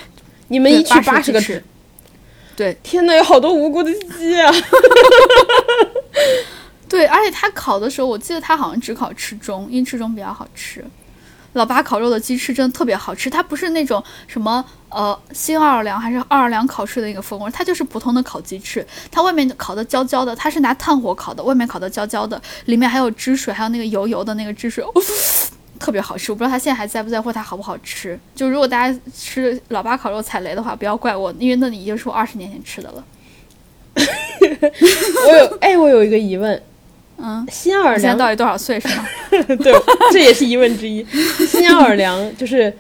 [0.48, 1.64] 你们一去八十个鸡翅。
[2.56, 4.52] 对天呐，有好多无辜的鸡啊！
[6.88, 10.86] 对，而且他烤的时候，我记得他好像只烤翅中，因为翅中比较好吃。
[11.54, 24.84] 老八烤肉的鸡翅真的特别好吃，它不是那种什么呃新奥尔良还是奥尔良烤翅的那个风味，它就是普通的烤鸡翅，它外面烤的焦焦的，它是拿炭火烤的，外面烤的焦焦的，里面还有汁水，还有那个油油的那个汁水。
[25.80, 28.20] 特别好吃，我不知道它现在还在不在，或它好不好吃。
[28.36, 33.04] 就如果大家吃老八烤肉踩雷的话，不要怪我，因为那里已经是我二十年前吃的了。
[33.98, 36.62] 我有哎，我有一个疑问，
[37.24, 39.06] 嗯，新奥尔良现在到底多少岁是吗？
[39.32, 39.74] 对，
[40.12, 41.06] 这也是疑问之一。
[41.48, 42.76] 新奥尔良就是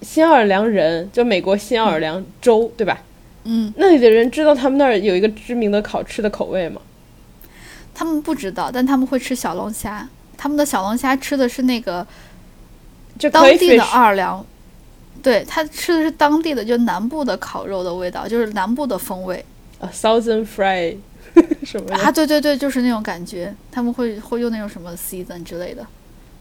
[0.00, 2.98] 新奥尔良人，就美国新奥尔良州，对吧？
[3.44, 6.80] 嗯，那里的人知道他们那儿有一个知名的烤翅的口味吗？
[7.94, 10.08] 他们不知道，但他们会吃小龙虾。
[10.36, 12.04] 他们的小龙虾吃的是那个
[13.18, 14.44] 就当地的奥尔良，
[15.22, 19.44] 对他吃的是当地的，就南部的烤肉的味道，就是南部的风味。
[19.78, 20.96] 啊，Southern Fry
[21.64, 22.10] 什么啊？
[22.10, 23.54] 对对对，就是那种感觉。
[23.70, 25.86] 他们会会用那种什么 season 之类的，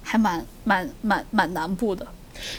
[0.02, 2.06] 还蛮蛮蛮蛮南部的。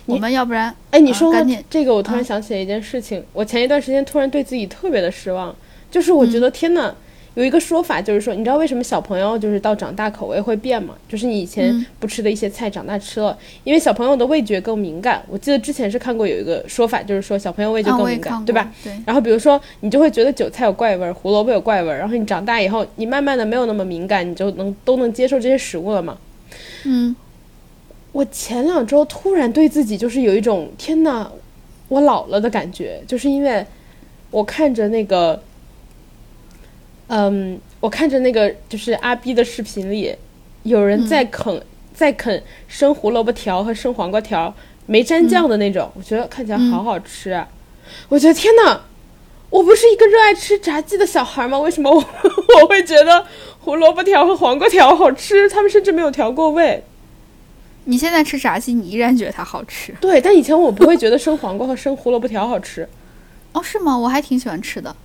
[0.06, 1.32] 我们要不然，哎，你说
[1.68, 3.24] 这个，我突然想起来一件事情。
[3.32, 5.54] 我前一段时间突然对自己特别的失望，
[5.90, 6.94] 就是我觉得天呐。
[7.34, 10.94] 有一个说法，就是说，你知道为什么小朋友就是到长大口味会变吗？
[11.08, 15.22] 就是你以前不吃的一些菜，长大吃了，因为小朋友的味觉更敏感。
[15.28, 18.70] 我记得之前是看过有一个说法，就是说小朋友味觉更敏感，对吧？
[18.84, 18.92] 对。
[19.06, 26.18] 然后比如说，你就会觉得韭菜有怪味儿，胡萝卜有怪味儿，然后你长大以后，你慢慢的没有那么敏感，你就能都能接受这些食物了嘛？
[26.84, 27.16] 嗯。
[28.12, 31.32] 我前两周突然对自己就是有一种天呐，
[31.88, 33.64] 我老了的感觉，就是因为
[34.30, 35.42] 我看着那个。
[37.08, 40.14] 嗯，我看着那个就是阿 B 的视频里，
[40.62, 41.62] 有人在啃
[41.94, 44.54] 在啃生胡萝卜条和生黄瓜条，
[44.86, 47.46] 没沾酱的那种，我觉得看起来好好吃啊！
[48.08, 48.80] 我觉得天哪，
[49.50, 51.58] 我不是一个热爱吃炸鸡的小孩吗？
[51.58, 51.96] 为什么我
[52.62, 53.26] 我会觉得
[53.60, 55.48] 胡萝卜条和黄瓜条好吃？
[55.48, 56.82] 他们甚至没有调过味。
[57.84, 59.92] 你现在吃炸鸡，你依然觉得它好吃？
[60.00, 62.88] 对，但以前我不会觉得生黄瓜和生胡萝卜条好吃。
[63.52, 63.98] 哦，是吗？
[63.98, 64.96] 我还挺喜欢吃的。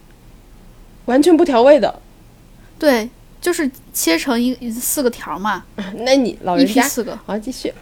[1.07, 1.99] 完全不调味的，
[2.77, 3.09] 对，
[3.41, 5.65] 就是切成一四个条嘛。
[6.05, 7.73] 那你老人家四个，好继续。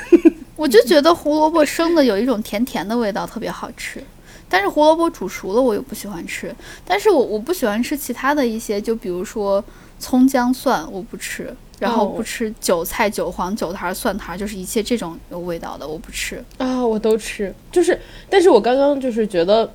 [0.54, 4.02] 我就觉得胡萝卜生的有一种甜甜的味道，特别好吃。
[4.48, 6.54] 但是胡萝卜煮熟了我又不喜欢吃。
[6.84, 9.64] 但是我我不喜欢吃其他的一些，就比如说
[9.98, 17.52] 葱姜蒜我不吃，然后不吃韭菜、韭黄、韭苔、蒜苔，就是一切这种有味道的我不吃啊，我都吃。
[17.72, 19.72] 就是，但是我刚刚就是觉得。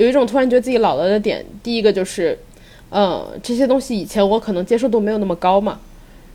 [0.00, 2.38] 有一种突然觉得自己老了的点，第一个就是，
[2.88, 5.78] 嗯，这些东西以前我可能接受度没有那么高嘛，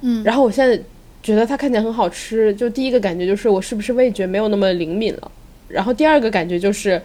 [0.02, 0.80] 嗯，然后我现在
[1.24, 5.32] 觉得它看起来很好吃，就第一个感觉就是我是不是味觉没有那么灵敏了，
[5.68, 7.02] 然后第二个感觉就是，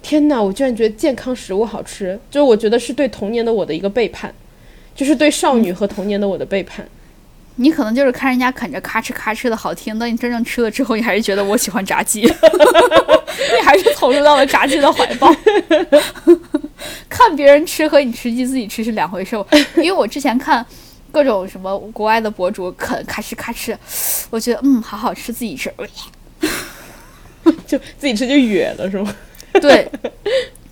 [0.00, 4.32] 天哪，我居然觉得健康食物好吃，就我觉得是对童年的我的一个背叛，
[4.94, 6.88] 就是对少女和童年的我的背叛。
[7.56, 12.22] 你可能就是看人家啃着咔哧咔哧的好听，但你真正吃了之后，你还是觉得我喜欢炸鸡，
[13.56, 15.34] 你还是投入到了炸鸡的怀抱。
[17.08, 19.36] 看别人吃和你实际自己吃是两回事。
[19.76, 20.64] 因为我之前看
[21.10, 23.76] 各种什么国外的博主啃咔哧咔哧，
[24.30, 25.72] 我觉得嗯好好吃，自己吃，
[27.66, 29.14] 就自己吃就哕了是吗？
[29.60, 29.90] 对，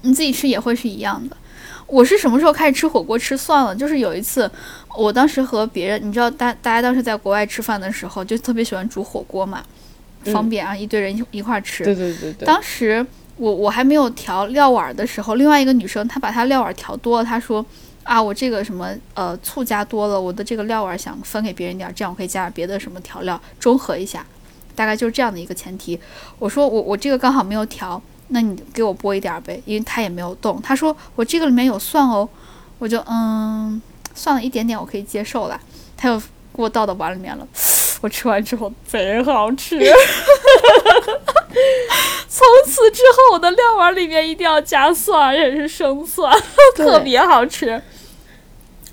[0.02, 1.36] 你自己吃也会是一样的。
[1.86, 3.74] 我是什么时候开始吃火锅吃蒜了？
[3.74, 4.50] 就是有一次，
[4.96, 9.64] 我当时和别人，你知道，大大家当时在国外吃饭的时候，就特别喜欢煮火锅嘛，
[10.32, 11.84] 方便啊，一堆人一一块吃。
[11.84, 12.46] 对对对对。
[12.46, 13.04] 当时
[13.36, 17.64] 我我还没有调料碗的时候，另外一个女生她把她料碗调多了，她说
[18.04, 24.24] 啊，我这个什么呃醋加多了，我的这个料碗想分给别人点，这样我可以加点别的什么调料中和一下，
[24.74, 25.98] 大概就是这样的一个前提。
[26.38, 28.00] 我说我我这个刚好没有调。
[28.28, 30.60] 那你给我拨一点呗，因为她也没有动。
[30.60, 32.28] 她说我这个里面有蒜哦，
[32.80, 33.80] 我就嗯，
[34.16, 35.60] 算了一点点我可以接受了。
[35.96, 37.46] 她又给我倒到碗里面了，
[38.00, 39.78] 我吃完之后贼好吃。
[42.28, 46.37] 从此之后我的料碗里面一定要加蒜，而且是生蒜，
[46.76, 47.80] 特别好吃。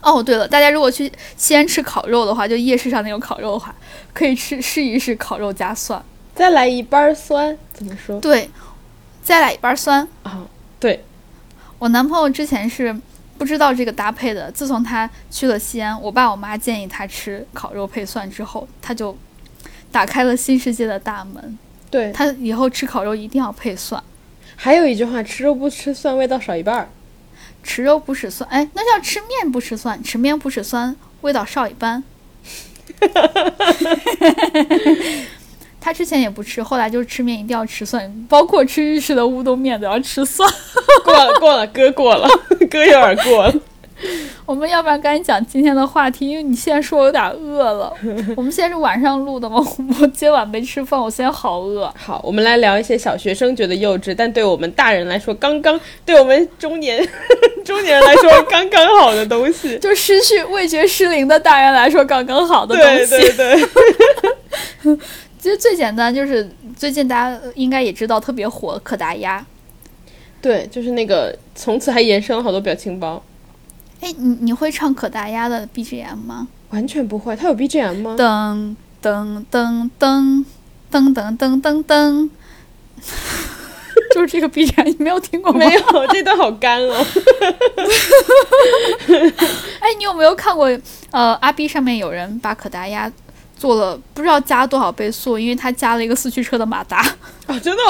[0.01, 3.73] 哦，对了，大家如果去西安吃烤肉的话，就夜市上那种烤肉的话，
[4.13, 6.03] 可以吃试一试烤肉加蒜，
[6.35, 8.19] 再来一半酸，怎么说？
[8.19, 8.49] 对。
[9.23, 10.43] 再来一半酸啊！
[10.81, 11.05] 对，
[11.79, 12.93] 我男朋友之前是
[13.43, 14.49] 不知道这个搭配的。
[14.53, 19.17] 自从他去了西安，我爸我妈建议他吃烤肉配蒜之后，他就
[19.91, 21.59] 打开了新世界的大门。
[21.91, 24.01] 对他以后吃烤肉一定要配蒜。
[24.55, 26.87] 还有一句话，吃肉不吃蒜，味道少一半儿。
[27.63, 32.01] 吃肉不吃蒜，哎，那叫吃面不吃蒜，吃面不吃蒜，味道少一半。
[35.81, 40.49] 他之前也不吃，后来就是吃面一定要吃蒜，包括吃日式的乌冬面都要吃蒜。
[41.03, 42.25] 过了过了，哥过了，
[42.73, 43.53] 哥有点过了。
[44.45, 47.93] 我们要不然赶紧讲今天的话题，因为你现在说我有点饿了。
[48.35, 49.65] 我们现在是晚上录的吗？
[50.01, 51.89] 我今晚没吃饭，我现在好饿。
[51.95, 57.07] 好，我们来聊一些小学生觉得幼稚，但对我们大人来说刚刚，对我们中年
[57.63, 63.09] 中年人来说刚刚好的东西，就失去味觉失灵的大人来说刚刚好的东西。
[63.11, 63.61] 对对
[64.83, 64.97] 对。
[65.39, 69.45] 其实最简单就是最近大家应该也知道特别火可达鸭。
[70.43, 73.23] 对，就是那个，从此还延伸了好多表情包。
[74.01, 76.49] 哎，你你会唱可达鸭的 BGM 吗？
[76.71, 78.17] 完全不会，它有 BGM 吗？
[78.19, 80.43] 噔噔噔噔
[80.91, 82.29] 噔噔噔噔噔，
[84.13, 85.59] 就是这个 BGM，你没有听过吗？
[85.59, 87.05] 没有，这段好干哦。
[89.79, 90.67] 哎，你有没有看过？
[91.11, 93.09] 呃，阿 B 上面有人把可达鸭
[93.55, 96.97] 做了，不知道加多少倍速，因为他加了一个四驱车的马达。
[97.45, 97.81] 啊，真的。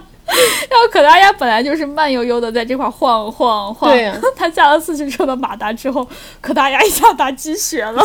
[0.68, 3.90] 然后可达鸭本来就是慢悠悠的在这块晃晃晃，
[4.36, 6.06] 它 加了四驱车的马达之后，
[6.40, 8.02] 可达鸭一下打鸡血了，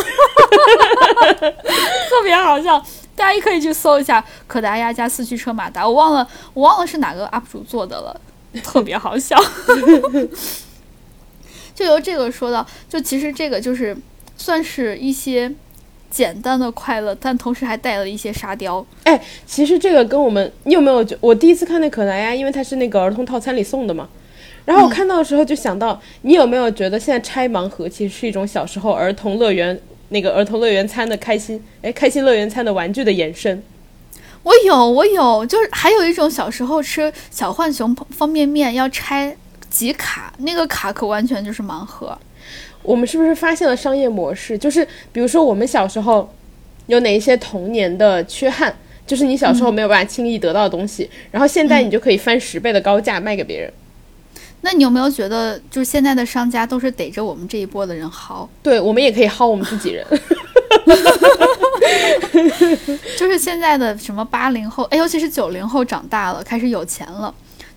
[2.08, 2.82] 特别好笑。
[3.16, 8.20] 大家也可以去搜一下可达鸭加四驱车马达，我忘了我忘了是哪个 UP 主做的了，
[8.64, 9.38] 特别好笑。
[11.74, 13.96] 就由这个说到，就其实这个就是
[14.36, 15.54] 算是一些。
[16.14, 18.86] 简单的快乐，但同时还带了一些沙雕。
[19.02, 21.04] 哎，其实这个跟我们，你有没有？
[21.20, 24.08] 我第一次看那可达鸭，因为它是那个儿童套餐里送的嘛。
[24.64, 29.76] 然后我看到的时候就想到，你有没有觉得现在拆盲盒其实是一种小时候儿童乐园
[30.10, 31.60] 那个儿童乐园餐的开心？
[31.82, 33.60] 哎，开心乐园餐的玩具的延伸。
[34.44, 39.36] 我有，我有，就是还有一种小时候吃小浣熊方便面要拆
[39.68, 42.16] 集卡，那个卡可完全就是盲盒。
[42.84, 44.56] 我们是不是发现了商业模式？
[44.56, 46.32] 就是比如说，我们小时候
[46.86, 48.72] 有哪一些童年的缺憾，
[49.06, 53.72] 就是你小时候没有办法轻易得到的东西，然后现在你就可以翻十倍的高价卖给别人。
[54.60, 58.46] 那你有没有觉得，就是现在的商家都是逮着我们这一波的人薅？
[58.62, 60.06] 对，我们也可以薅我们自己人。
[63.18, 67.34] 就是现在的什么八零后，哎，尤其是九零后长大了，开始有钱了。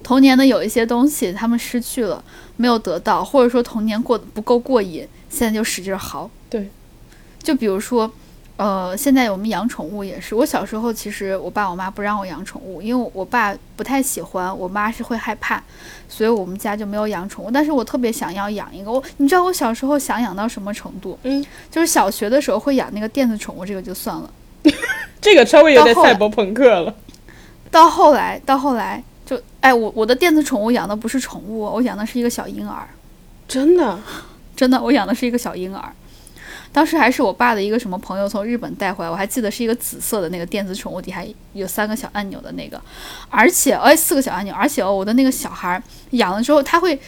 [0.07, 2.23] 童年的有一些东西，他们失去了，
[2.55, 6.29] 没有得到，或者说童年过得不够过瘾，现在就使劲嚎。
[6.49, 6.69] 对，
[7.43, 8.09] 就比如说，
[8.55, 10.33] 呃，现在我们养宠物也是。
[10.33, 15.61] 我小时候其实我爸我妈不让我养宠物，因为我爸不太喜欢，我妈是会害怕，
[16.07, 17.51] 所以我们家就没有养宠物。
[17.51, 18.89] 但是我特别想要养一个。
[18.89, 21.19] 我，你知道我小时候想养到什么程度？
[21.23, 24.31] 嗯，就是小学的时候会养那个电子宠物，这个就算了。
[25.19, 26.95] 这个稍微有点赛博朋克了。
[27.69, 29.03] 到后来，到后来。
[29.61, 32.87] 就哎，我我的电子宠物养的不是宠物，我养的是一个小婴儿，
[33.47, 33.99] 真的，
[34.55, 35.91] 真的，我养的是一个小婴儿。
[36.71, 42.79] 当时还是我爸的一个什么朋友从日本带回来，我还记得是一个紫色的那个电子宠物，底下有三个小按钮的那个，
[43.29, 46.99] 而且哎四个小按钮，而且哦我的那个小孩养了之后，他会，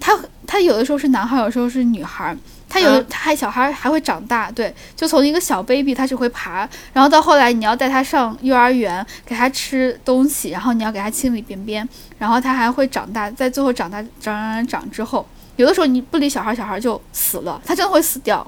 [0.00, 2.36] 他他有的时候是男孩，有时候是女孩。
[2.68, 15.24] 他有，他还小孩还会长大，对，就从一个小 baby 他就会爬，然后到后来你要带他上幼儿园，给他吃东西，然后你要给他清理便便，然后他还会长大，在最后长大长长长之后，
[15.56, 18.44] 有的时候你不理小孩，小孩就死了，他真的会死掉，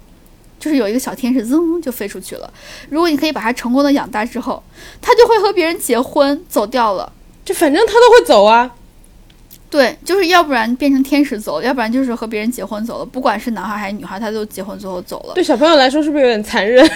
[0.58, 2.52] 就是有一个小天使噌就飞出去了。
[2.88, 4.62] 如果你可以把他成功的养大之后，
[5.00, 7.12] 他就会和别人结婚走掉了，
[7.44, 8.72] 就反正他都会走啊。
[9.76, 13.04] 对，就是要不然变成天使走，要不然就是和别人结婚走了。
[13.04, 15.34] 不管是男孩还是女孩，他都结婚最后走了。
[15.34, 16.90] 对小朋友来说是不是有点残忍？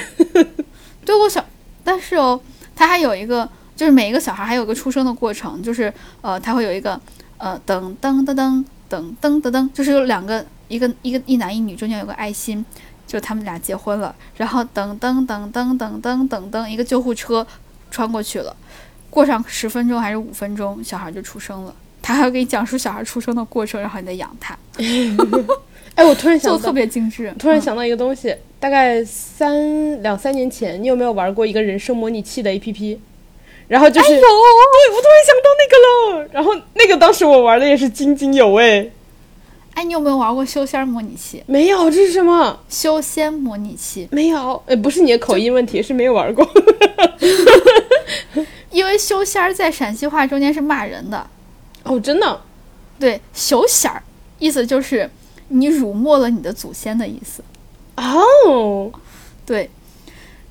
[1.04, 1.44] 对我小，
[1.84, 2.40] 但是哦，
[2.74, 6.98] 他还有一个，就是每一个小孩还有个出生的过程，就是呃，他会有一个
[7.36, 12.64] 呃噔噔噔噔噔噔噔噔，就是有两个，一个一个一男一女，中间有个爱心，
[13.06, 14.14] 就他们俩结婚了。
[14.36, 17.46] 然后噔噔噔噔噔噔噔噔，一个救护车
[17.90, 18.56] 穿过去了，
[19.10, 21.74] 过上十分钟还是五分钟，小孩就出生了。
[22.11, 24.59] 他还要给你讲述小孩出生的过程，然后你再养他。
[25.94, 27.33] 哎，我突然想到，特别精致。
[27.38, 32.99] 突然想到一个东西，大概三两三年前，你有没有玩过一个人生模拟器的 APP？
[33.68, 35.77] 然后就是，对，我突然想到那个
[36.23, 36.29] 了。
[36.33, 38.90] 然后那个当时我玩的也是津津有味。
[39.75, 41.42] 哎，你有没有玩过修仙模拟器？
[41.46, 42.59] 没有，这是什么？
[42.68, 44.61] 修仙模拟器没有。
[44.66, 46.49] 哎，不是你的口音问题，是没有玩过。
[48.70, 51.27] 因为修仙在陕西话中间是骂人的。
[51.90, 52.40] 哦，真的，
[53.00, 54.00] 对，修仙儿，
[54.38, 55.11] 意思就是
[55.48, 57.42] 你辱没了你的祖先的意思。
[57.96, 58.92] 哦，
[59.44, 59.68] 对，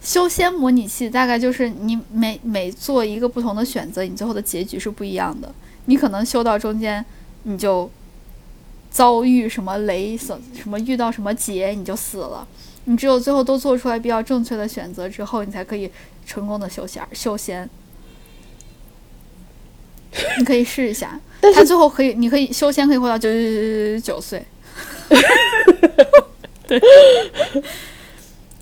[0.02, 5.50] 修仙模拟器大概就是你每每做一个不同的选择，你最后的结局是不一样的。
[5.86, 7.04] 你可能修到中间，
[7.44, 7.90] 你就
[8.92, 12.46] 遭遇什么雷，什什么遇到什么劫，你就死了。
[12.84, 15.90] 你只有最后都做出来比较正确的选择之后，你才可以
[16.26, 17.70] 成功的修仙修仙。
[20.38, 21.20] 你可以试一下，
[21.54, 24.46] 他最后可以，你可以修仙，可以活到九九九九九岁。
[26.68, 26.80] 对。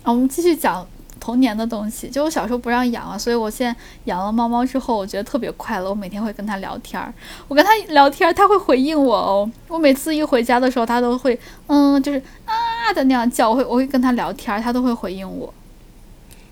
[0.02, 0.86] 啊，我们继续讲
[1.20, 2.08] 童年的东西。
[2.08, 5.90] 就我小时候不让养啊，所以我现在养了猫猫之后，我觉得特别快乐。
[5.90, 7.12] 我每天会跟它聊天儿，
[7.48, 9.50] 我跟它聊天儿，它会回应我哦。
[9.68, 13.50] 我每次一回家的时候，它都会嗯，就是啊的那样叫。
[13.50, 15.52] 我会我会跟它聊天儿，它都会回应我。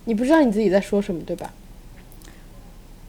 [0.05, 1.51] 你不知道你自己在说什么，对吧？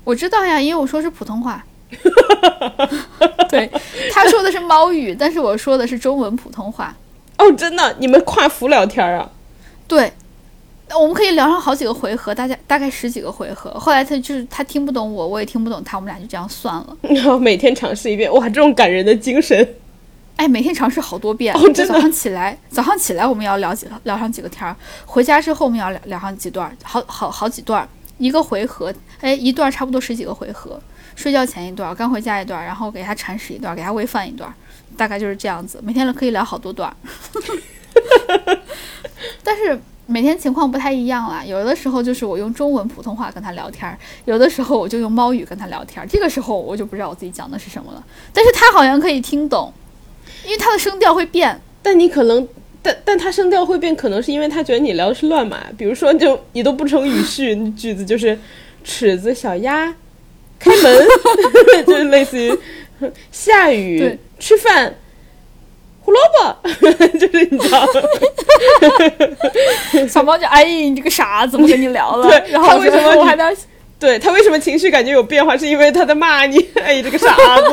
[0.06, 1.66] 我知道呀，因为我说是普通话。
[3.50, 3.70] 对，
[4.12, 6.96] 他说的是猫语，但是我说的是中文普通话。
[7.38, 9.30] 哦，真的，你们跨服聊天啊？
[9.88, 10.12] 对，
[10.94, 13.72] 我们可以聊上好几个回合，大家大概十几个回合。
[13.72, 16.98] 后来他就是他听不懂我，我也听不懂他，我们俩就这样算了。
[17.14, 19.76] 然后每天尝试一遍，哇，这种感人的精神！
[20.36, 21.56] 哎，每天尝试好多遍。
[21.56, 21.94] 哦，真的。
[21.94, 24.76] 早上起来，早上起来我们要聊几聊上几个天儿，
[25.06, 30.80] 回家之后我们要聊聊上几段，好好好几段，一个回合，哎，一段差不多十几个回合。
[31.18, 34.54] 睡觉前一段，刚回家一段，然后给它铲屎一段，给它喂饭一段，
[34.96, 35.80] 大概就是这样子。
[35.84, 36.96] 每天都可以聊好多段，
[39.44, 41.44] 但是每天情况不太一样啦。
[41.44, 46.08] 有的时候就是我用中文普通话跟他聊天，有的时候我就用猫语跟他聊天。
[46.08, 49.74] 这个时候我就不知道我自己讲的是什么了，但是他好像可以听懂，
[50.46, 51.60] 因为他的声调会变。
[51.82, 52.48] 但你可能，
[52.84, 58.38] 但但他声调会变，可能是因为他觉得你聊的是乱码，比如说就你都不成语序，句子就是
[58.84, 59.96] 尺子小鸭。
[60.60, 61.08] 开门，
[61.86, 62.58] 就是类似于
[63.32, 64.96] 下雨、吃饭、
[66.02, 66.70] 胡萝卜，
[67.20, 67.88] 就是你知道。
[70.08, 72.28] 小猫就哎，你这个傻子，不跟你聊了。
[72.28, 73.56] 对，然后为什么我还在？
[74.00, 75.58] 对他为什么情绪感觉有变化？
[75.58, 77.64] 是因为他在骂你，哎，这个傻子。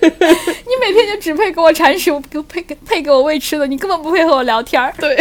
[0.00, 4.90] 你每天就只配给我铲屎，给配配给我喂吃的，你根本不配和我聊天儿。
[4.98, 5.16] 对。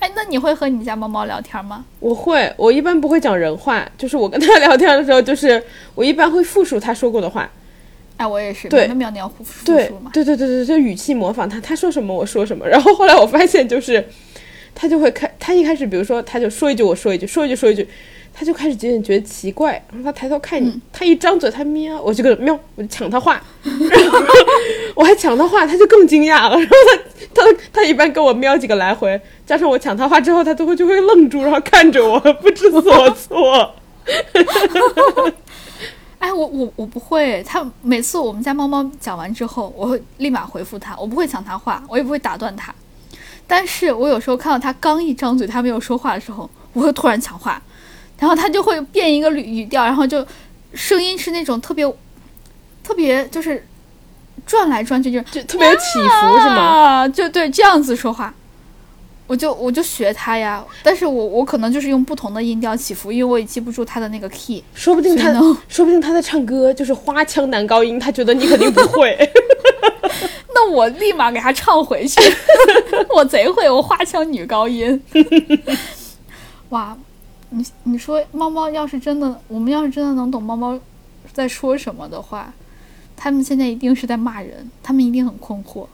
[0.00, 1.84] 哎，那你会和你家猫猫聊天吗？
[2.00, 5.62] 我会，我一般不会讲人话，就是我跟它 聊天的时候，就是
[5.94, 7.48] 我一般会复述它说过的话。
[8.16, 10.10] 哎，我也是，对，喵喵复复述嘛。
[10.12, 12.66] 对对对对对，就语气模仿它，它说什么我说什么。
[12.66, 14.02] 然后后来我发现，就是
[14.74, 17.86] 它就会开，它一开始比如说，它就说一句我说一句，说一句说一句。
[18.40, 23.76] 他就开始有点觉得奇怪，然后他抬头看你，他一张嘴，他喵，我就跟喵，我就抢他话，然
[24.10, 24.18] 后
[24.94, 26.58] 我还抢他话，他就更惊讶了。
[26.58, 26.74] 然后
[27.34, 33.74] 他他他一般跟我喵几个来回，加上我抢他话之后，他都会就会愣住，然后看着我不知所措。
[36.18, 42.74] 哎，我我我不会，他每次我们家猫猫讲完之后，我会立马回复他，我不会抢他话，我也不会打断他。
[43.46, 47.60] 但是我有时候看到他刚一张嘴，他没有说话的时候，我会突然抢话。
[48.20, 50.24] 然后他就会变一个语语调，然后就
[50.74, 51.84] 声音是那种特别
[52.84, 53.66] 特别就是
[54.46, 57.08] 转来转去，就就特别有起伏，是吗？
[57.08, 58.32] 就对这样子说话，
[59.26, 60.64] 我就我就学他呀。
[60.82, 64.62] 但是我我可能就是用不同的音调起伏，因为我也记不住他的那个 key。
[64.74, 65.32] 说不定他
[65.68, 69.16] 说不定他在唱歌，就是花腔男高音，他觉得你肯定不会。
[70.54, 72.20] 那我立马给他唱回去，
[73.14, 75.02] 我贼会，我花腔女高音。
[76.70, 76.96] 哇！
[77.50, 80.78] 你你说猫猫要是真的，我们要是真的能懂猫猫
[81.32, 82.52] 在说什么的话，
[83.16, 85.86] 他们现在一定是在骂人，他们一定很困惑。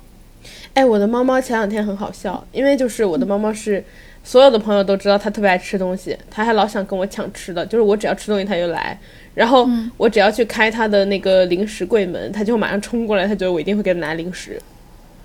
[0.74, 3.82] 哎，我的猫猫前两天很好笑，因为就是我的猫猫是
[4.22, 8.98] 所有的朋友都知道它特别爱吃东西，它还老想跟我抢吃的，就是我只要吃东西它就来，
[9.34, 14.60] 然后我只要去开它的那个零食柜门，它就马上冲过来，它觉得我一定会给它拿零食。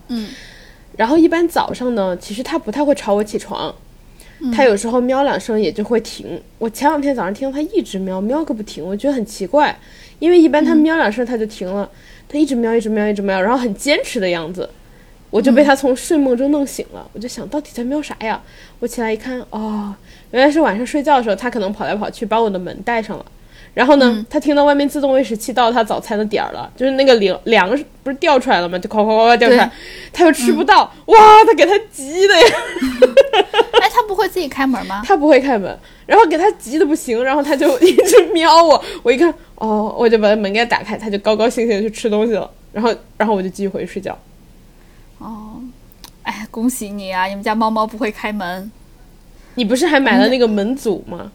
[0.07, 0.29] 嗯，
[0.97, 3.73] 然后一般早上呢，其实它不太会吵我起床。
[4.53, 6.41] 它有时候喵两声也就会停。
[6.57, 9.77] 我前两天早上听到它一直喵，喵个不停，我觉得很奇怪，
[10.19, 11.89] 因为一般它喵两声它就停了，
[12.27, 14.69] 它一直喵，一直喵，一直喵，然后很坚持的样子，
[15.29, 17.07] 我就被它从睡梦中弄醒了。
[17.13, 18.41] 我就想到底在喵啥呀？
[18.79, 19.93] 我起来一看，哦，
[20.31, 23.25] 原来是晚上睡觉的时候它可能跑来跑去，把我的门带上了。
[23.73, 27.69] 然后呢，他听到外面自动喂食器到他早餐的点儿了，就是那个粮粮
[28.03, 28.77] 不是掉出来了吗？
[28.77, 29.71] 就哐哐哐哐掉出来，
[30.11, 32.47] 他又吃不到，哇，他给他急的呀！
[33.81, 35.01] 哎，他不会自己开门吗？
[35.07, 44.17] 他不会开门，然后给他急的不行，然后他就一直瞄我， 我一看，哦，我就把门给他打开，他就高高兴兴的去吃东西了，然后然后我就继续回去睡觉。
[45.19, 45.61] 哦，
[46.23, 47.25] 哎，恭喜你啊！
[47.25, 48.69] 你们家猫猫不会开门，
[49.55, 51.31] 你不是还买了那个门阻吗？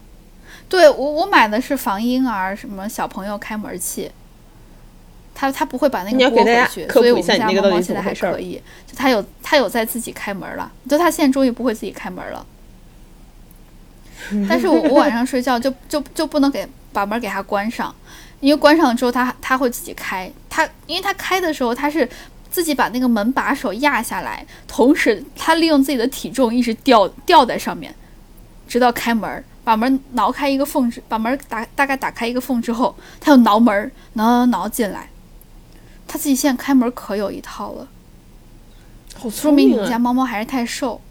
[0.69, 4.11] 对我，我买的是防婴儿什么小朋友开门器，
[5.33, 12.45] 他他不会把那个拨回去，所以我们家猫猫现在还可以，就他有他有在自己开门了，就他现在终于不会自己开门了。
[14.49, 17.95] 但是我我晚上睡觉就就就不能给把门给他关上，
[18.41, 22.07] 因为关上了之后他他会自己开，他因为他开的时候他是
[22.51, 27.95] 自己把那个门把手压下来，同时他利用自己的体重一直吊吊在上面，
[28.67, 29.41] 直到开门。
[29.67, 35.09] 把门挠开一个缝，把门打大概打开一个缝之后，他又挠门，挠挠挠进来。
[36.07, 37.85] 它自己现在开门可有一套了，
[39.17, 41.01] 好说明你们家猫猫还是太瘦。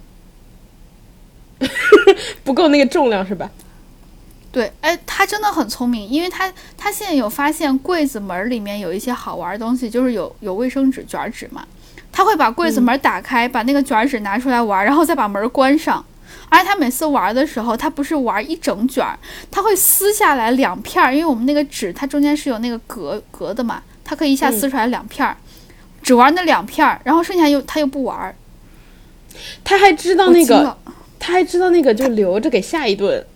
[2.45, 3.51] 不够那个重量是吧？
[4.51, 11.63] 对，哎，它真的很聪明，因为它它现在有发现柜子门里面有一些好玩的东西，就是有有卫生纸卷纸嘛，
[12.11, 16.03] 它会把柜子门打开，把那个卷纸拿出来玩，然后再把门关上。
[16.49, 19.19] 而且他每次玩的时候，他不是玩一整卷儿，
[19.51, 25.37] 他会撕下来两片儿，因为我们那个纸它中间是有那个格格的嘛，它可以一下撕出来两片儿，
[26.03, 28.35] 只玩那两片儿，然后剩下又他又不玩儿。
[29.65, 30.79] 他还知道那个，
[31.19, 33.27] 他还知道那个就留着给下一顿。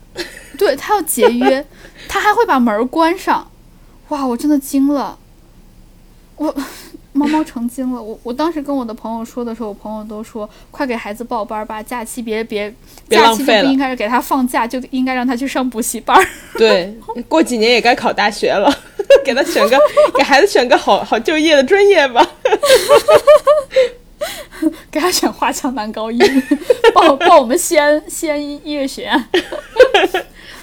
[0.56, 1.66] 对他要节约，
[2.08, 3.50] 他还会把门关上。
[4.08, 5.18] 哇，我真的惊了，
[6.36, 6.54] 我
[7.20, 8.02] 猫猫成精了。
[8.02, 12.72] 我我当时跟我的朋友说的时候，我朋友都说快给孩子报班儿吧，假期别别
[13.06, 16.26] 别假期就不应该是给他放假，就应该让他去上补习班儿。
[16.56, 16.94] 对，
[17.28, 18.74] 过几年也该考大学了，
[19.22, 19.78] 给他选个
[20.16, 22.26] 给孩子选个好好就业的专业吧。
[24.90, 26.18] 给他选华强南高音，
[26.94, 29.28] 报报我们西安西安音音乐学院。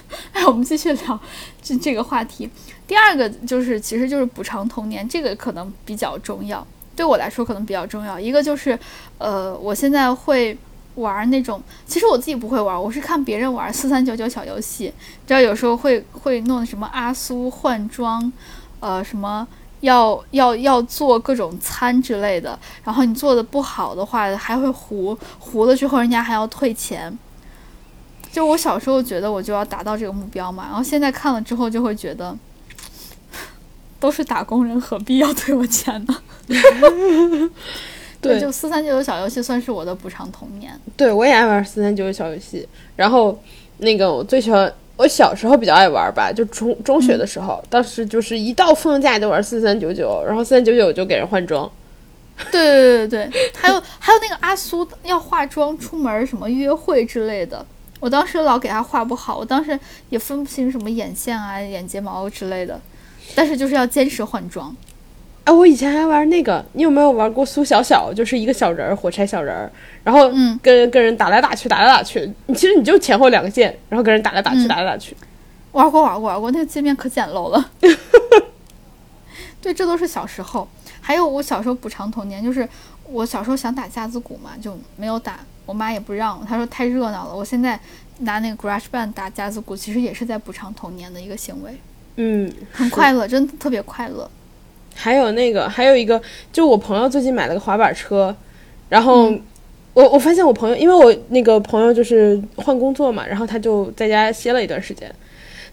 [0.34, 1.20] 哎，我们继续聊
[1.62, 2.50] 这这个话题。
[2.88, 8.20] 第二个就是，其实就是补偿童年，这个可能比较重要，对我来说可能比较重要。
[8.20, 8.78] 一个就是，
[9.18, 10.58] 呃，我现在会
[10.96, 14.94] 玩那种，其实我自己不会玩，我是看别人玩四三九九小游戏，
[15.28, 18.32] 知道有时候会会弄什么阿苏换装，
[18.80, 19.46] 呃，什么
[19.82, 27.20] 要要要做各种餐之类的，然后你做的不好的话还会糊，糊了之后人家还要退钱。
[28.38, 32.38] 就我小时候觉得我就要达到这个目标嘛，然后现在看了之后就会觉得，
[34.00, 36.16] 都是打工人，何必要退我钱呢？
[38.22, 40.80] 对就四三九九小游戏算是我的补偿童年。
[40.96, 42.70] 对，我也爱玩四三九九小游戏。
[42.96, 43.42] 然后
[43.80, 51.68] 那个我最喜欢，我小时候比较爱玩吧，就中中学的时候，当时就是一到放假就玩四三九九，然后四三九九就给人换装。
[52.52, 57.66] 对对对对对，还有还有那个阿苏要化妆出门什么约会之类的，
[58.00, 59.80] 我当时老给他画不好，我当时
[60.10, 62.80] 也分不清什么眼线啊、眼睫毛之类的，
[63.36, 64.76] 但是就是要坚持换装。
[65.44, 68.14] 啊，我以前还玩那个，你有没有玩过苏小小？
[68.14, 69.72] 就是一个小人儿，火柴小人儿，
[70.04, 72.30] 然后嗯跟跟人打来打去，打来打去。
[72.48, 75.16] 你其实你就前后两个键，然后跟人打来打去，嗯打来打去。
[75.72, 77.72] 玩过玩过玩过，那个界面可简陋了。
[79.62, 80.68] 对，这都是小时候。
[81.00, 82.68] 还有我小时候补偿童年，就是
[83.06, 87.36] 我小时候想打架子鼓嘛，就没有打，我妈也不让，她说太热闹了。
[87.36, 87.80] 我现在
[88.22, 91.78] 拿那个 GarageBand 打架子鼓，其实也是在补偿童年的一个行为，
[92.16, 94.28] 嗯，很快乐，真的特别快乐。
[94.96, 96.20] 还有那个，还有一个，
[96.52, 98.36] 就我朋友最近买了个滑板车，
[98.90, 99.42] 然后嗯
[99.94, 105.14] 我我发现我朋友，因为我那个朋友就是换工作嘛，然后他就在家歇了一段时间。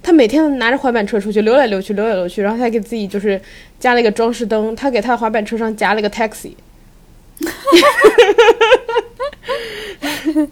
[0.03, 3.41] 他每天拿着滑板车出去溜来溜去，溜来溜去，然后他还给自己就是
[3.81, 6.53] 加了一个装饰灯，他给他的滑板车上加了一个 taxi。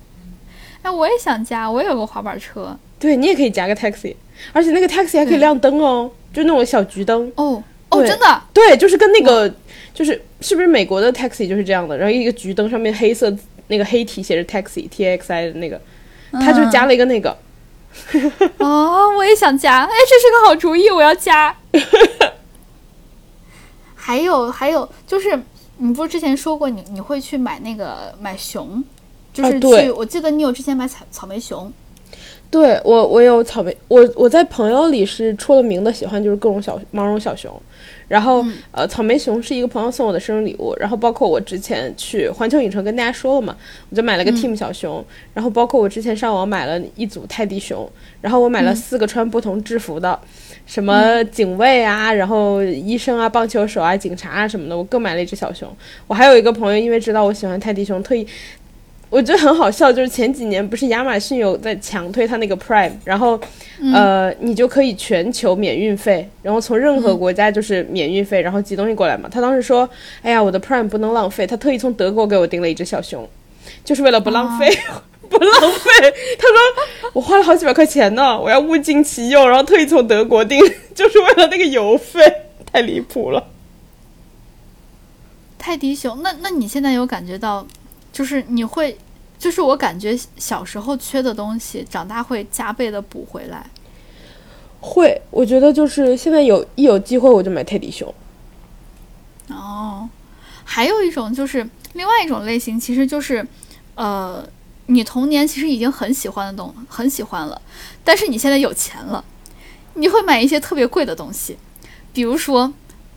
[0.83, 2.77] 哎，我也想加，我也有个滑板车。
[2.99, 4.15] 对你也可以加个 taxi，
[4.53, 7.31] 而且那个 taxi 还可以对亮灯哦，就那种小橘灯。
[7.37, 9.53] 哦哦，对真的，对，就是跟那个，
[9.95, 11.97] 就是是不是美国的 taxi 就是这样的？
[11.97, 13.35] 然后一个橘灯上面黑色
[13.69, 15.81] 那个黑体写着 taxi T X I 的那个，
[16.33, 17.37] 他就加了一个那个。
[18.59, 21.55] 哦，我也想加，哎，这是个好主意，我要加。
[23.95, 25.39] 还有还有，就是
[25.83, 28.83] 你不是之前说过你你会去买那个买熊，
[29.33, 31.71] 就是去，啊我记得你有之前买草草莓熊，
[32.49, 37.61] 对我，我有草莓，我我在朋友里是出了名的喜欢就是各种小毛绒小熊，
[38.13, 43.57] 然后、嗯呃草莓熊是一个朋友送我的生日礼物，然后包括我之前去环球影城跟大家说了嘛，
[43.89, 45.03] 我就买了个嗯 Team 小熊，
[45.33, 47.91] 然后包括我之前上网买了一组泰迪熊，
[48.21, 50.21] 然后我买了嗯四个穿不同制服的，
[50.67, 55.67] 什么警卫啊，然后医生啊、棒球手啊、警察啊什么的，我各买了一只小熊。
[56.07, 58.27] 我还有一个朋友，因为知道我喜欢泰迪熊，特意。
[59.13, 63.39] 我觉得很好笑，就是前几年不是亚马逊有在强推它那个 Prime，然后，
[63.79, 69.29] 嗯呃，你就可以全球免运费，然后从任何国家就是免运费，然后寄东西过来嘛。
[69.31, 69.87] 他当时说，
[70.23, 73.29] 哎呀，我的 Prime 不能浪费，他特意从德国给我订了一只小熊，
[73.85, 74.67] 就是为了不浪费，
[75.29, 75.91] 不浪费。
[76.39, 80.59] 他说我花了好几百块钱呢，我要物尽其用，然后特意从德国订，
[80.97, 82.33] 就是为了那个邮费，
[82.73, 83.47] 太离谱了。
[85.59, 86.23] 泰迪熊。
[86.23, 87.67] 那那你现在有感觉到，
[88.13, 88.97] 就是你会，
[89.39, 93.67] 就是我感觉小时候缺的东西，长大会加倍的补回来。
[94.81, 98.13] 会，我觉得就是现在有一有机会我就买泰迪熊。
[99.49, 100.09] 哦，
[100.65, 103.47] 还有一种就是另外一种类型，其实就是，
[103.95, 104.47] 呃，
[104.87, 107.61] 你童年其实已经很喜欢的东很喜欢了，
[108.03, 109.25] 但是你现在有钱了，
[109.95, 111.57] 你会买一些特别贵的东西，
[112.13, 112.73] 比如说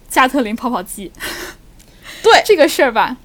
[0.08, 1.12] 加特林泡泡机。
[2.22, 3.18] 对，这个事儿吧，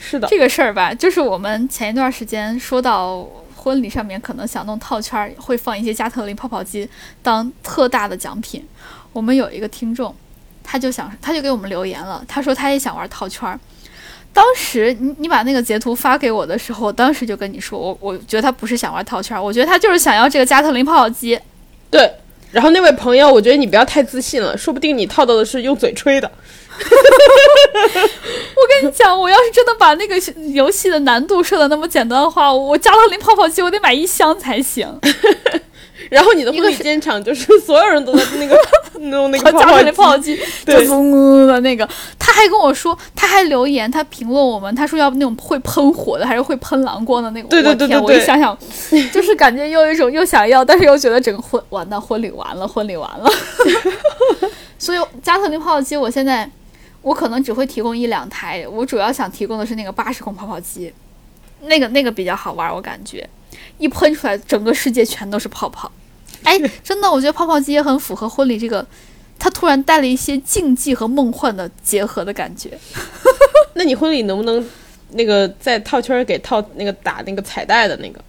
[0.00, 3.24] 是的，这个事儿吧，就是我们前一段时间说到
[3.54, 6.88] 婚礼上面可能想弄套圈儿，会放一些加特林泡泡机
[7.22, 8.66] 当特大的奖品。
[9.12, 10.14] 我们有一个听众，
[10.64, 13.60] 他就想，他就给我们留言了，他说他也想玩套圈儿。
[14.32, 21.38] 当时你你把那个截图发给我的时候，我当时就跟你说，我我觉得他不是想玩套圈儿，我觉得他就是想要这个加特林泡泡机。
[21.90, 22.10] 对。
[22.52, 26.28] 然后那位朋友，我觉得你不要太自信了，说不定你套到的是用嘴吹的。
[28.56, 30.16] 我跟你讲，我要是真的把那个
[30.52, 34.88] 游戏的难度设的那么简单的话，我加特林泡泡机我得买一箱才行。
[36.10, 38.58] 然后你的婚礼现场就是所有人都在那个
[39.10, 41.88] 弄那个加特林泡泡机，就嗡嗡的那个。
[42.18, 47.48] 他还跟我说，他还留言，他评论我们，他说要那种会喷火的，还是会喷蓝光的那个。
[47.48, 48.58] 对对对我天，对对我一想想，
[49.12, 53.30] 就是感觉又有一种又想要，但是又觉得整个婚完蛋，婚礼完了，婚礼完了。
[54.78, 56.50] 所以加特林泡泡机，我现在
[57.02, 60.92] 我可能只会提供一两台，我主要想提供的是那个八十孔泡泡机，
[61.62, 63.28] 那个那个比较好玩，我感觉
[63.78, 65.90] 一喷出来，整个世界全都是泡泡。
[66.44, 68.86] 哎，真的，我觉得泡泡机也很符合婚礼这个，
[69.38, 72.78] 它突然带了一些竞技和梦幻的结合的感觉。
[73.74, 74.66] 那你婚礼能不能
[75.10, 78.22] 那个在套圈儿给套那个打那个彩带的那个？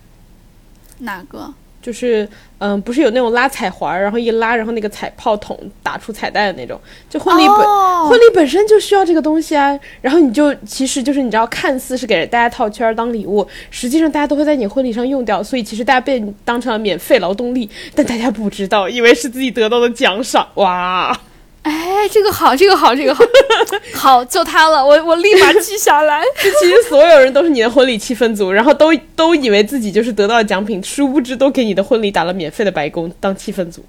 [1.00, 1.54] 哪个？
[1.82, 2.28] 就是
[2.60, 6.80] 嗯，不是有那种拉彩环儿，然后一拉，然后那个彩炮筒打出彩带的那种。
[7.10, 9.78] 就婚礼本、哦婚礼本身就需要这个东西啊。
[10.02, 20.48] 然后你就其实就是你知道，看似是给大家套圈儿当礼物，实际上大家都会在你婚礼上用掉，所以其实大家被当成了免费劳动力，但大家不知道，以为是自己得到的奖赏。
[20.56, 21.20] 哇！
[21.64, 23.24] 哎，这个好，这个好，这个好，
[23.94, 26.24] 好，就它了，我我立马记下来。
[26.60, 33.86] 其实所有人都是你的婚礼气氛组，然后都都以为自己就是得到了奖品，殊不知都给你的婚礼打了免费的白工当气氛组。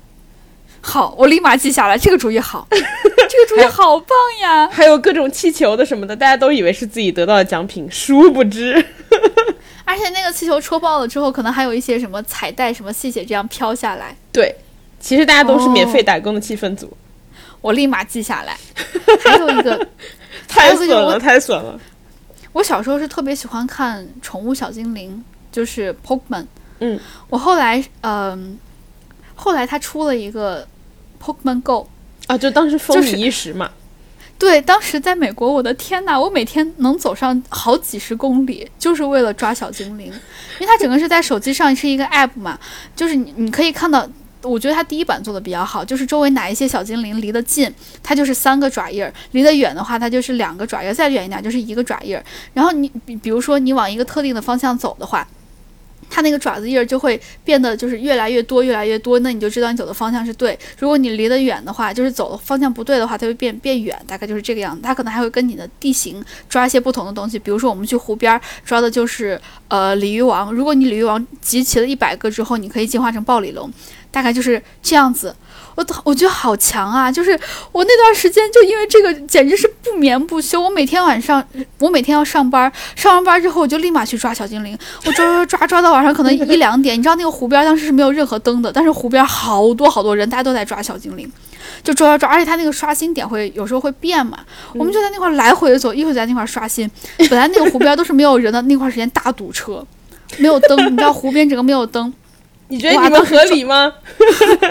[0.83, 4.09] 好，我立马记下来，这个主意好， 这个主意好棒
[4.43, 4.69] 呀！
[4.71, 8.85] 还有各种气球的什么的，大家都以为是自己得到的奖品，殊不知。
[9.85, 14.55] 而且那个气球戳爆了之后，可能还有一些什么彩带、什么细节这样飘下来，对，
[15.01, 16.93] 其实大家都是免费打工的气氛组，
[17.63, 18.59] 我立马记下来。
[19.25, 19.89] 还有一个，
[20.49, 21.81] 还太损了，太损了。
[22.53, 26.47] 我小时候是特别喜欢看宠物小精灵，就是 Pokemon。
[26.81, 26.99] 嗯，
[27.29, 28.59] 我后来，嗯、
[29.35, 30.67] 后来他出了一个
[31.23, 31.89] Pokemon Go。
[32.27, 33.71] 啊，就当时风就是靡一时嘛。
[34.39, 42.59] 对，当时在美国，我的天呐，我每天能走上好几十公里，就是为了抓小精灵，因为它整个是在手机上是一个 app 嘛，
[42.97, 44.09] 就是你你可以看到。
[44.43, 47.73] 我觉得它第一版做的比较好，就是周围哪一些小精灵离得近，
[48.03, 52.25] 它就是三个爪印儿；离得远的话，它就是两个爪印儿；再远一点就是一个爪印儿。
[52.55, 55.27] 然后你比比如说你往一个特定的方向走的话，
[56.15, 60.59] 它那个爪子印儿就会变得就是越来越多，越来越多，那你就知道你走的方向是对。
[60.79, 64.83] 如果你离得远的话，就是走的方向不对的话，它会变变远，大概就是这个样子。
[64.83, 73.73] 它可能还会跟你的地形抓一些不同的东西，比如说我们去湖边抓的就是呃鲤鱼王，如果你鲤鱼王集齐了一百个之后，你可以进化成暴鲤龙，
[74.13, 75.35] 大概就是这样子。
[75.75, 77.11] 我我觉得好强啊！
[77.11, 77.31] 就是
[77.73, 80.61] 我那段时间就因为这个，简直是不眠不休。
[80.61, 81.43] 我每天晚上，
[81.79, 86.99] 我每天要上班，上完班之后我就立马去抓小精灵，我抓抓抓抓到晚上可能一两点。
[86.99, 91.27] 你知道那个湖边当时是没有任何灯的，但是湖边好多好多人，大家都在抓小精灵，
[91.83, 94.41] 就抓抓抓，而且它那个刷新点会有时候会变嘛，
[94.75, 96.91] 我们就在那块来回的走，一会在那块刷新。
[97.31, 99.83] 本来那个湖边都是没有人的，那块时间大堵车，
[100.37, 102.13] 没有灯，你知道湖边整个没有灯。
[102.73, 103.93] 你觉得你们合理吗？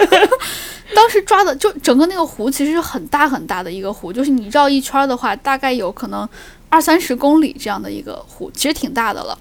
[0.93, 6.27] 当时抓的就整个那个湖其实是很大很大的一个湖，就是你绕一圈儿的话，大概有可能
[6.67, 9.37] 二三十公里这样的一个湖，其实挺大的了。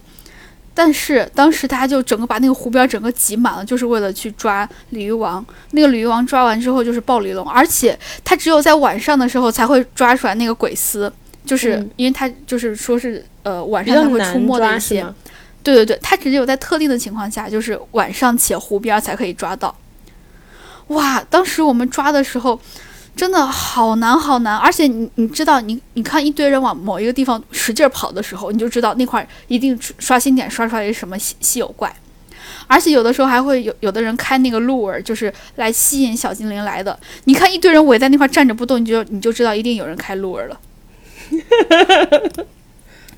[0.73, 5.45] 但是当时大家就整个把那个湖边整个挤满了，就是为了去抓鲤鱼王。
[5.73, 11.13] 那个鲤鱼王抓完之后就是暴鲤龙，而且它只有在晚上的时候才会抓出来那个鬼丝，
[11.45, 15.05] 就是嗯因为它就是说是呃晚上才会出没的一些。
[15.63, 19.77] 对对对，它只有在特定的情况下，就是晚上且湖边才可以抓到。
[20.89, 22.59] 哇，当时我们抓的时候，
[23.15, 31.95] 真的好难好难，而且你你知道，你你看一堆人往某一个地方使劲跑的时候，你就知道那块一定刷新点刷出来是什么稀稀有怪。
[32.67, 36.99] 而且有的时候还会有有的人开那个鹿儿，就是来吸引小精灵来的。
[37.25, 40.61] 你看一堆人围在那块站着不动，你就你就知道一定有人开鹿儿了。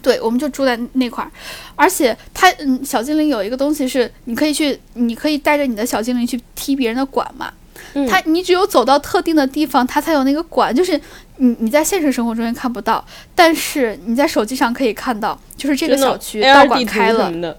[0.02, 1.30] 对，我们就住在那块儿，
[1.76, 7.52] 而且它嗯，小精灵有一个东西是你可以去，你可以带着你的小精灵去踢别人的馆嘛。
[7.94, 10.98] 嗯它你只有走到特定的地方，它才有那个馆，就是
[11.36, 17.56] 你你在现实生活中也看不到，但是你在手机上可以看到，就是这个小区道馆开了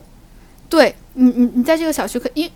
[0.69, 2.49] 对你你你在这个小区可因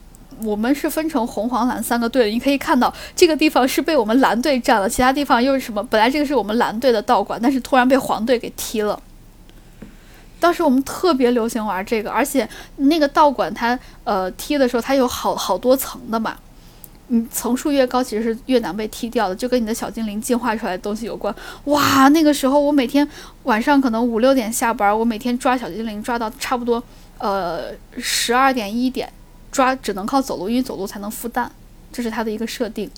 [0.43, 5.83] 我们是分成红黄蓝三个队的，你可以看到这个地方是被我们蓝队占了，其他地方又是什么？
[5.83, 8.99] 本来这个是我们蓝队的道馆，但是突然被黄队给踢了。
[10.39, 16.37] 当时我们特别流行玩这个，而且那个道馆它呃踢的时候，它有好好多层的嘛。
[17.09, 21.33] 你层数越高，其实是越难被踢掉的，就跟你的小精灵进化出来的东西有关。
[21.63, 23.07] 哇，那个时候我每天
[23.43, 26.83] 晚上可能五六点下班，我每天抓小精灵抓到差不多
[27.17, 29.09] 呃十二点一点，
[29.49, 31.49] 抓只能靠走路，因为走路才能孵蛋，
[31.93, 32.91] 这是它的一个设定。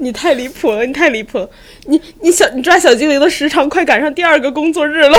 [0.00, 1.48] 你太离谱了，你太离谱了！
[1.86, 5.18] 你你小你抓小精灵的时长快赶上第二个工作日了。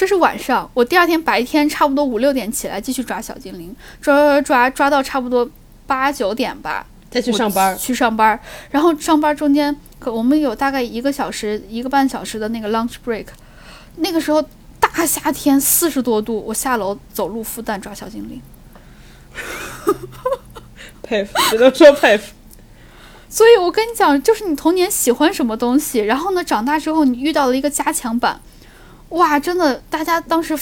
[0.00, 5.46] 这是晚上，我第二天白天差不多五六点起来继续抓小精灵，抓抓抓抓到差不多
[5.86, 7.76] 八九点吧，再去上班。
[7.76, 8.40] 去上班，
[8.70, 13.26] 然后上班中间可我们有大概一个小时、一个半小时的那个 lunch break，
[13.96, 14.42] 那个时候
[14.80, 18.40] 大夏天四十多度，我下楼走路孵蛋抓小精灵，
[21.02, 22.32] 佩服，只能说佩服。
[23.28, 28.40] 所以我跟你讲，就是你童年喜欢什么东西，然后呢，长大之后你遇到了一个加强版。
[29.10, 30.58] 哇，真的，大家当时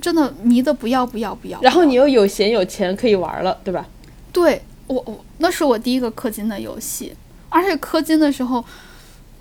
[0.00, 1.60] 真的迷的不要不要不要。
[1.60, 3.86] 然后你又有闲有钱可以玩了，对吧？
[4.32, 7.14] 对我我那是我第一个氪金的游戏，
[7.48, 8.64] 而且氪金的时候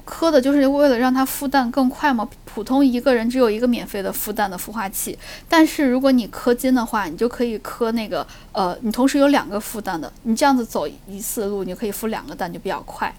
[0.05, 2.28] 氪的就是为了让它孵蛋更快嘛。
[2.43, 5.15] 普通一个人只有一个免费的孵蛋的孵化器，
[5.47, 13.15] 但是如果你氪金的话，你就可以氪那个呃，你同时有两个孵蛋的，你这样子走一次路，你就可以孵两个蛋，就比较快。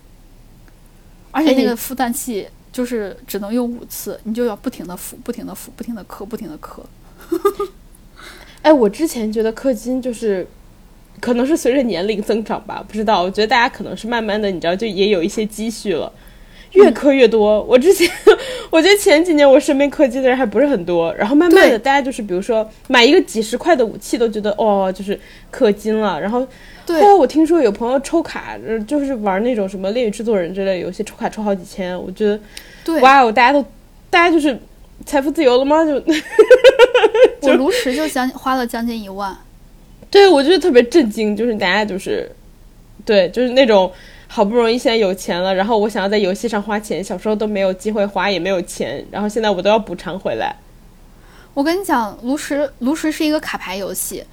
[1.30, 2.48] 而且那个孵蛋器。
[2.78, 6.80] 就是只能用五次，你就要不停的孵，不停的孵，不停的磕，不停的磕。
[8.62, 10.46] 哎，我之前觉得氪金就是，
[11.18, 13.20] 可能是随着年龄增长吧，不知道。
[13.24, 16.12] 我觉得大家可能是慢慢的，你知道，就也有一些积蓄了，
[16.74, 17.60] 越氪越多。
[17.64, 18.08] 我之前，
[18.70, 25.18] 我觉得前几年我身边氪金的人还不是很多，然后慢慢的，大家就是比如说买一个几十块的武器都觉得哦，就是
[25.52, 26.46] 氪金了，然后。
[26.94, 31.96] 后来我听说有朋友抽卡，就是玩那种什么《恋与制作人》之类游戏，抽卡抽好几千。
[32.00, 32.40] 我觉得，
[32.84, 33.62] 对，哇哦，大家都，
[34.08, 34.58] 大家就是
[35.04, 35.84] 财富自由了吗？
[35.84, 36.02] 就，
[37.48, 39.36] 我炉石就将花了将近一万。
[40.10, 42.30] 对，我觉得特别震惊，就是大家就是，
[43.04, 43.92] 对，就是那种
[44.26, 50.56] 好不容易现在有钱了，然后我想要在游戏上花钱，小时候都没有机会花，也没有钱，然后现在我都要补偿回来。
[51.52, 54.24] 我跟你讲，炉石，炉石是一个卡牌游戏。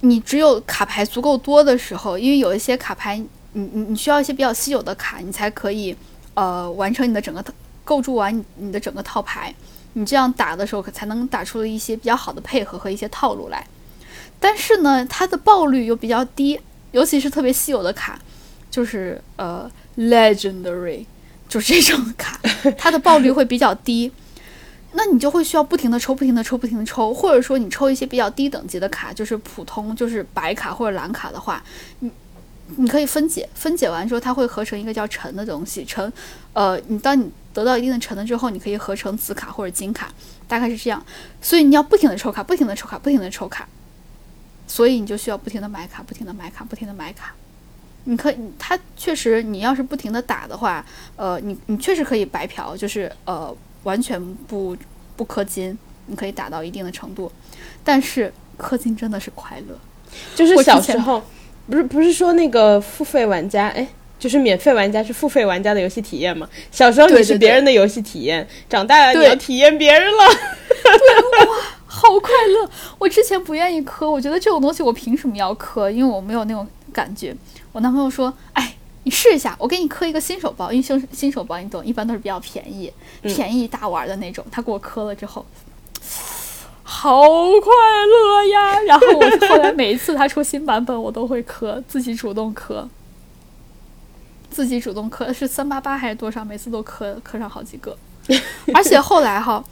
[0.00, 3.16] 你只有卡牌足够多的时候，因为有一些卡牌，
[3.52, 5.96] 你你你需要一些比较稀有的卡，你才可以
[6.34, 7.44] 呃完成你的整个
[7.84, 9.54] 构筑完你你的整个套牌。
[9.94, 13.66] 你这样打的时候，才能打出了一些比较好的配合和一些套路来。
[14.38, 16.60] 但是呢，它的爆率又比较低，
[16.92, 18.18] 尤其是特别稀有的卡，
[18.70, 21.06] 就是呃 legendary，
[21.48, 22.38] 就是这种卡，
[22.76, 24.12] 它的爆率会比较低。
[24.96, 31.62] 那你就会需要不停的抽，不停的抽，不停的抽，或者说你抽一些比较低等级的卡，就是普通就是白卡或者蓝卡的话，
[32.00, 32.10] 你
[32.76, 36.10] 你可以分解，分解完之后它会合成一个叫橙的东西，橙，
[36.54, 40.10] 呃，你当你得到一定的橙了之后，你可以合成紫卡或者金卡，
[40.48, 41.04] 大概是这样。
[41.42, 43.68] 所以你要不停的抽卡，不停的抽卡，不停的抽卡，
[44.66, 47.34] 所以你就需要不停的买卡，不停的买卡，不停的买卡。
[48.04, 50.82] 你可以，它确实，你要是不停的打的话，
[51.16, 53.54] 呃，你你确实可以白嫖，就是呃。
[53.86, 54.76] 完全不
[55.14, 57.30] 不氪金，你可以打到一定的程度，
[57.84, 59.78] 但是氪金真的是快乐。
[60.34, 61.22] 就是小时候，
[61.70, 63.86] 不是不是说那个付费玩家，哎，
[64.18, 66.48] 就是免费玩家是付费玩家的游戏体验嘛？
[66.72, 70.24] 小时候你是别人的游戏体验，长大了你要体验别人了。
[70.82, 71.56] 对哇，
[71.86, 72.68] 好快乐！
[72.98, 75.88] 我之前不愿意氪，我觉得这种东西我凭什么要氪？
[75.90, 77.36] 因为我没有那种感觉。
[77.70, 78.75] 我男朋友说，哎。
[79.06, 82.92] 你试一下，我给你磕一个新手包，因为新新手包你懂，一般都是比较便宜、
[83.22, 84.44] 便宜大玩的那种。
[84.50, 85.46] 他给我磕了之后，
[86.82, 87.72] 好快
[88.04, 88.80] 乐呀！
[88.80, 92.88] 然后我后来每一次他出新版本，我都会磕，自己主动磕，
[94.50, 96.44] 自己主动磕是三八八还是多少？
[96.44, 97.96] 每次都磕磕上好几个，
[98.74, 99.64] 而且后来哈。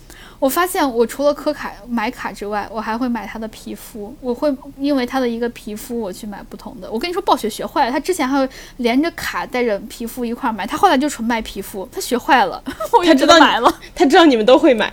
[0.45, 4.15] 我发现，我除了磕卡买卡之外，我还会买他的皮肤。
[4.21, 6.91] 我会因为他的一个皮肤，我去买不同的。
[6.93, 11.89] 我跟你说，暴雪学坏了，他之前还会连着卡带着皮肤一块买，他后来就纯卖皮肤。
[11.91, 12.63] 他学坏了，
[13.07, 14.93] 他知道买了，他知道你们都会买。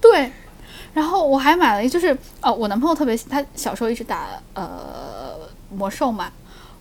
[0.00, 0.30] 对，
[0.92, 5.32] 然后我还买了，就是哦，我男朋友特别，他小时候一直打呃
[5.68, 6.30] 魔兽嘛。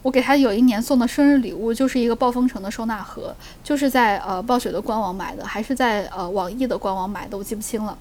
[0.04, 7.98] 我给他有一年送的生日礼物，就是一个暴风城的收纳盒，就是在呃暴雪的官网买的，还是在呃网易的官网买的，我记不清了。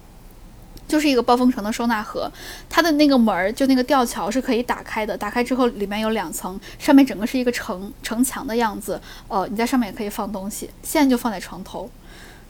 [0.85, 2.29] 就是一个暴风城的收纳盒，
[2.69, 10.69] 它的那个门儿就那个吊桥是可以打开的，打开之后里面有两层，上面整个是一个城城墙的样子，呃，你在上面也可以放东西。
[10.83, 11.89] 现在就放在床头，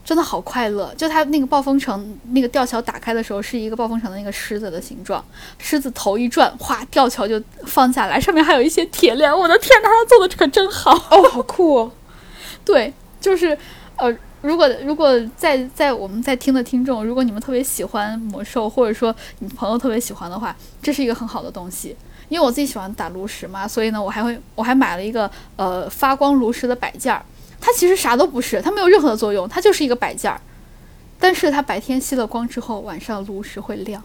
[0.04, 0.94] 真的好快乐。
[0.96, 5.24] 就它那个暴风城那个吊桥打开的时候，是一个暴风城的那个狮子的形状，
[5.58, 9.36] 狮子头一转，哗，吊桥就放下来，上面还有一些铁链。
[9.36, 11.90] 我的天哪，他做的可真好 哦，好酷哦！
[12.64, 13.56] 对，就是
[13.96, 14.14] 呃。
[14.44, 21.96] 如果如果在在我们在听的听众，如果你们特别喜欢魔兽，或者说你朋友特别喜欢的话，这是一个很好的东西。
[22.28, 27.24] 因为我自己喜欢打炉石嘛，所以呢，我还会我还买了一个呃发光炉石的摆件儿。
[27.64, 30.38] 它其实啥都不是，它没有任何的作用，它就是一个摆件儿。
[31.18, 34.02] 但是它白天吸了光之后，晚上炉石会亮。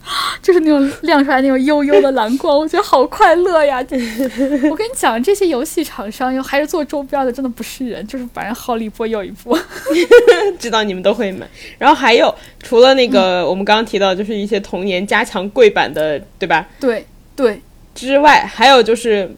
[0.40, 3.78] 就是那种亮出来那种幽幽的蓝光，我觉得好快乐呀！
[4.70, 9.58] 我跟你讲，这些游戏厂商又还是做周边的，真的不是人，就是把人薅了一波又一波。
[10.58, 11.46] 知道你们都会买，
[11.78, 12.32] 然后还有
[12.62, 16.66] 除了那个我们刚刚提到，就是一些童年加强柜版的，对吧？
[16.78, 17.60] 对对。
[17.94, 19.28] 之外，还有就是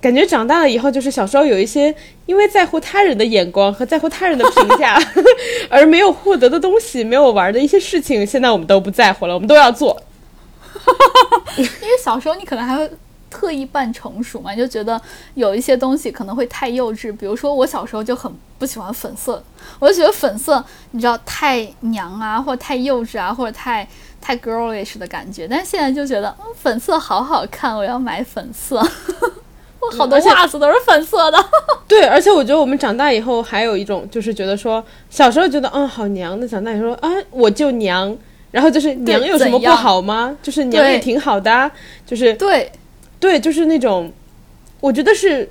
[0.00, 1.94] 感觉长大了以后，就是小时候有一些
[2.26, 4.96] 因为在乎他人的眼光和在乎他人的评价
[5.68, 10.00] 而没有获得的东西，没有玩的一些事情，现在我们都不在乎了，我们都要做。
[11.56, 12.88] 因为小时候你可能还会
[13.28, 15.00] 特意扮成熟嘛，就觉得
[15.34, 17.14] 有一些东西可能会太幼稚。
[17.16, 19.42] 比如说我小时候就很不喜欢粉色，
[19.80, 23.86] 我就觉得粉色你知道太娘啊，或者太幼稚啊，或者太
[24.20, 25.48] 太 girlish 的感觉。
[25.48, 28.80] 但现在就觉得粉色好好看，我要买粉色。
[29.80, 31.38] 我好多袜子都是粉色的。
[31.88, 38.16] 对，而且我觉得我们长大以后还有一种就是觉得说，小时候觉得嗯好娘的，长大以后啊我就娘。
[38.50, 40.34] 然后就是娘有什么不好吗？
[40.42, 41.70] 就是娘也挺好的，
[42.06, 42.72] 就是对，
[43.20, 44.10] 对，就是那种，
[44.80, 45.46] 我觉得是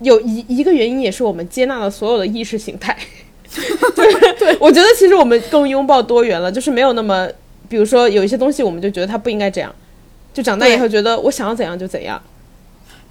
[0.00, 2.94] 有一一个原因，也是我们接纳了所有的意识形态。
[3.96, 7.26] 对 对，我觉得其实我们更拥抱多元了，就是没有那么，
[7.70, 9.74] 比如说有一些东西，我们就觉得它不应该这样，
[10.34, 12.20] 就长大以后觉得我想要怎样就怎样。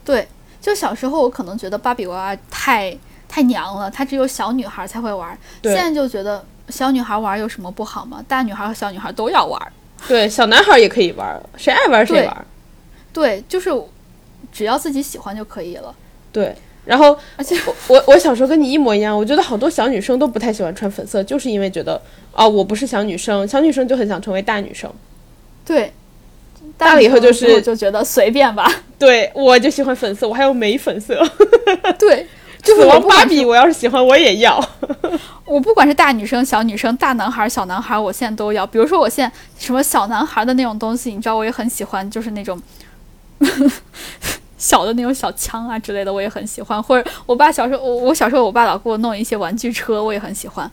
[0.06, 0.28] 对，
[0.62, 2.96] 就小时候我可能觉得芭比娃娃太
[3.28, 6.46] 太娘了，它只有小女孩才会玩，现在就觉得。
[6.70, 8.24] 小女孩玩有什么不好吗？
[8.30, 9.62] 大女孩和小女孩都要玩。
[10.08, 12.46] 对，小男孩也可以玩，谁爱玩谁玩。
[13.12, 13.70] 对，就是
[14.54, 15.94] 只要自己喜欢就可以了。
[16.32, 16.56] 对，
[16.86, 17.60] 然后 而且
[17.90, 22.02] 我我小时候跟你一模一样，我觉得好多小女生都不太喜欢穿粉色，就是因为觉得
[22.32, 24.90] 啊，我不是小女生，小女生就很想成为大女生。
[25.66, 25.92] 对，
[26.78, 28.72] 大了以后就是就觉得随便吧。
[29.02, 31.22] 对，我就喜欢粉色，我还有玫粉色。
[32.00, 32.28] 对。
[32.64, 34.64] 死亡芭比，我要是喜欢我也要。
[35.46, 38.68] 我不管是大女生、小女生、大男孩、小男孩，我现在都要。
[38.68, 42.62] 比如说，我现在什么小男孩的那种东西，你知道，我也很喜欢，就是那种
[44.60, 46.82] 小的那种小枪啊之类的，我也很喜欢。
[46.84, 50.70] 或者我爸小时候，我我小时候，我爸老给我弄一些玩具车，我也很喜欢。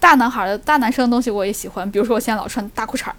[0.00, 3.14] 大男孩的大男生的东西我也喜欢，比如说我现在老穿大裤衩儿，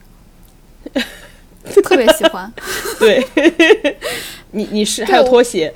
[1.83, 2.51] 特别喜欢。
[2.99, 3.25] 对，
[4.51, 5.73] 你你是还有拖鞋。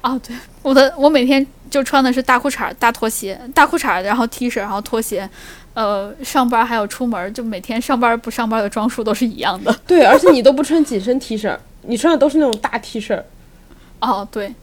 [0.00, 5.28] 哦，对，我的我每天就穿的是大裤衩、大拖鞋、大裤衩，然后 T 恤，然后拖鞋，
[5.74, 9.76] 呃，上班还有出门，就每天上班不上班的装束都是一样的。
[9.86, 13.20] 对，而且你都不穿紧身 T 恤，你穿的都是那种大 T 恤。
[14.00, 14.54] 哦，对。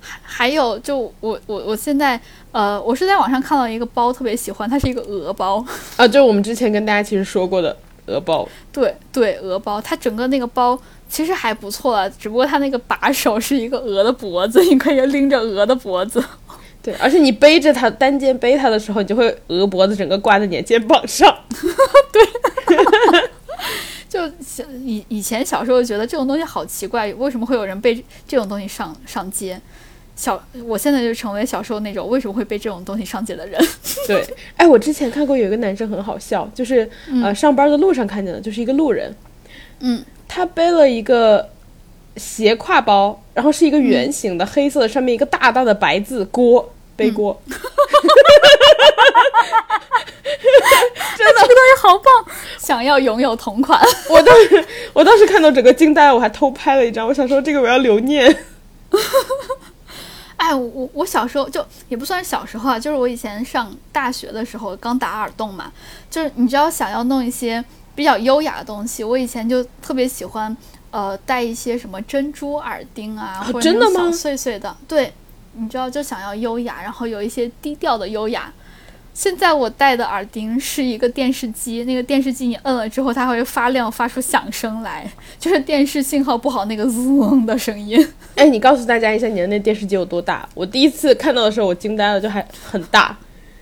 [0.00, 2.18] 还还有，就我我我现在，
[2.52, 5.64] 呃，我是在网上看到一个包，特别喜欢，它是一个鹅包。
[5.96, 7.76] 啊，就是我们之前跟大家其实说过的
[8.08, 8.48] 鹅包。
[8.72, 10.78] 对对，鹅包，它整个那个包。
[11.10, 16.22] 其实还不错了，只不过它那个把手是一个鹅的脖子，你可以拎着鹅的脖子。
[16.84, 21.34] 对，而且你背着它单肩背它的时候，你就会鹅脖子整个挂在你的肩膀上。
[22.12, 22.76] 对，
[24.06, 24.20] 就
[24.84, 27.94] 以以前小时候觉得这种东西好奇怪，为什么会有人背
[28.26, 29.58] 这种东西上上街？
[30.18, 33.64] 小，我现在就成为小时候那种为什么会被这种东西上街的人。
[34.08, 36.90] 对，哎，我之前看过有一个男生很好笑，就是
[37.22, 39.14] 呃上班的路上看见的，就是一个路人，
[39.78, 40.04] 嗯。
[40.30, 41.48] 他背了一个
[42.16, 47.40] 斜挎包，然后是一个圆形的黑色的，上面一个大大的白字“锅”，背锅。
[47.48, 47.62] 真的，
[51.16, 52.12] 这个东西好棒，
[52.58, 53.80] 想要拥有同款。
[54.10, 54.62] 我当时，
[54.92, 57.08] 我当时看到整个惊呆了，我还偷拍了一张。
[57.08, 58.36] 我想说，这个我要留念。
[60.38, 65.70] 哎，我我小时候就也不算小时候啊，就是我以前上大学的时候刚打耳洞嘛，
[66.10, 67.62] 就是你知道想要弄一些。
[67.98, 70.56] 比较优雅的东西，我以前就特别喜欢，
[70.92, 74.76] 呃，戴一些什么珍珠耳钉啊，或者小碎碎的。
[74.86, 75.12] 对，
[75.54, 78.52] 你知道，就想要优雅，然后有一些低调的优雅。
[79.18, 85.10] 现在我戴的耳钉是一个电视机，那个电视机你摁了之后，它会发亮，发出响声来，
[85.40, 87.98] 就是电视信号不好那个嗡的声音。
[88.36, 90.48] 哎，你告诉大家一下，你的那电视机有多大？
[90.54, 93.18] 我第一次看到的时候，我惊呆了，就还很大。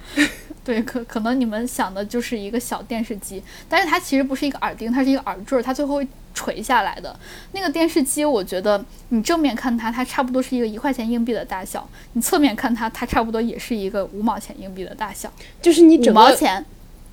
[0.63, 7.19] 对，可可能你们想的就是一个小电视机，但是它其实不是一个耳钉，它是一个耳坠，它最后会垂下来的。
[7.53, 11.81] 那个电视机，我觉得你正面看它，它差不多是一个一块钱硬币的大小；
[12.13, 15.33] 你侧面看它，它差不多也是一个五毛钱硬币的大小。
[15.63, 16.63] 就是你整毛钱，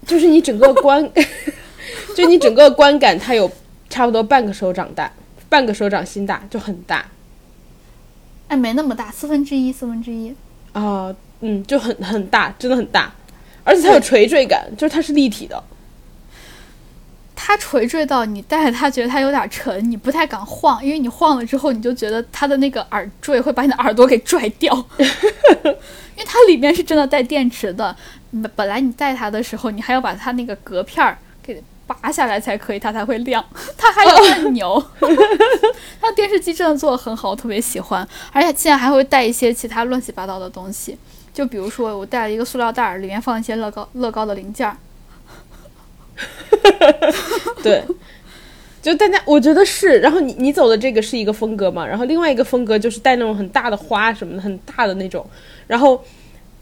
[0.05, 1.09] 就是你整个观，
[2.13, 3.49] 就你整个观感，它有
[3.89, 5.09] 差不多半个手掌大，
[5.47, 7.05] 半个手掌心大，就很大。
[8.49, 10.35] 哎，没那么大，四分之一，四分之一。
[10.73, 13.13] 啊，嗯，就很很大，真的很大，
[13.63, 15.63] 而且它有垂坠感，就是它是立体的。
[17.45, 27.93] 它垂坠到你戴着它，觉得它有点沉，你不太敢晃，因为你晃了之后，你就觉得它的那个耳坠会把你的耳朵给拽掉， 因为它里面是真的带电池的。
[28.31, 33.43] 本本来你戴它的时候，你还要把它那个隔片儿给拔下来才可以，它才会亮。
[33.77, 34.81] 它还有按钮，
[35.99, 38.07] 它电视机真的做的很好，我特别喜欢。
[38.31, 40.97] 而且现在还会带一些其他乱七八糟的东西，
[41.33, 44.77] 就比如说我带了一个塑料袋，里面放一些乐高乐高的零件儿。
[47.63, 47.81] 对，
[48.81, 55.25] 就大家我觉得是，然后你你走的这个是一个风格嘛，然后另外一个风格就是带那种很大的花什么的，很大的那种。
[55.65, 56.03] 然后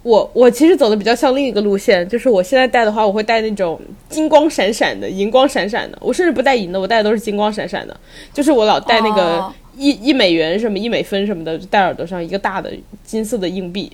[0.04, 3.80] 我我其实走的比较像另一个路线，就是我现在戴的话，我会戴那种
[4.10, 5.98] 金光闪闪的、银光闪闪的。
[6.02, 8.00] 我甚至不戴银的，我戴的都是金光闪闪的。
[8.34, 12.72] 就是我老戴那个一一美元什么一美分什么的，戴耳朵上一个大的
[13.04, 13.92] 金色的硬币。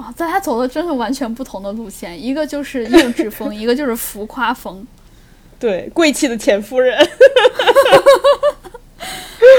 [0.00, 4.86] 啊，在他走的真是完全不同的路线，一个就是幼稚风， 一个就是浮夸风。
[5.58, 6.96] 对，贵气的前夫人。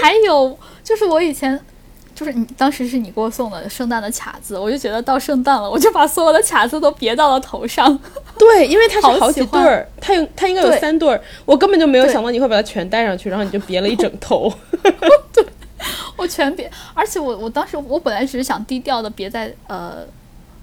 [0.01, 1.59] 还有就是我以前，
[2.15, 7.99] 就是你当时是你给我送的圣诞的卡子，我就觉得到圣诞了，我就把所有的卡子都别到了头上。
[8.37, 14.51] 对，因为它是好几对儿，它有它应该有三对儿，我根本就没有想到你会把它全戴上去，然后你就别了一整头。
[15.31, 15.45] 对，
[16.17, 20.03] 我全别，而且我我当时我本来只是想低调的别在呃。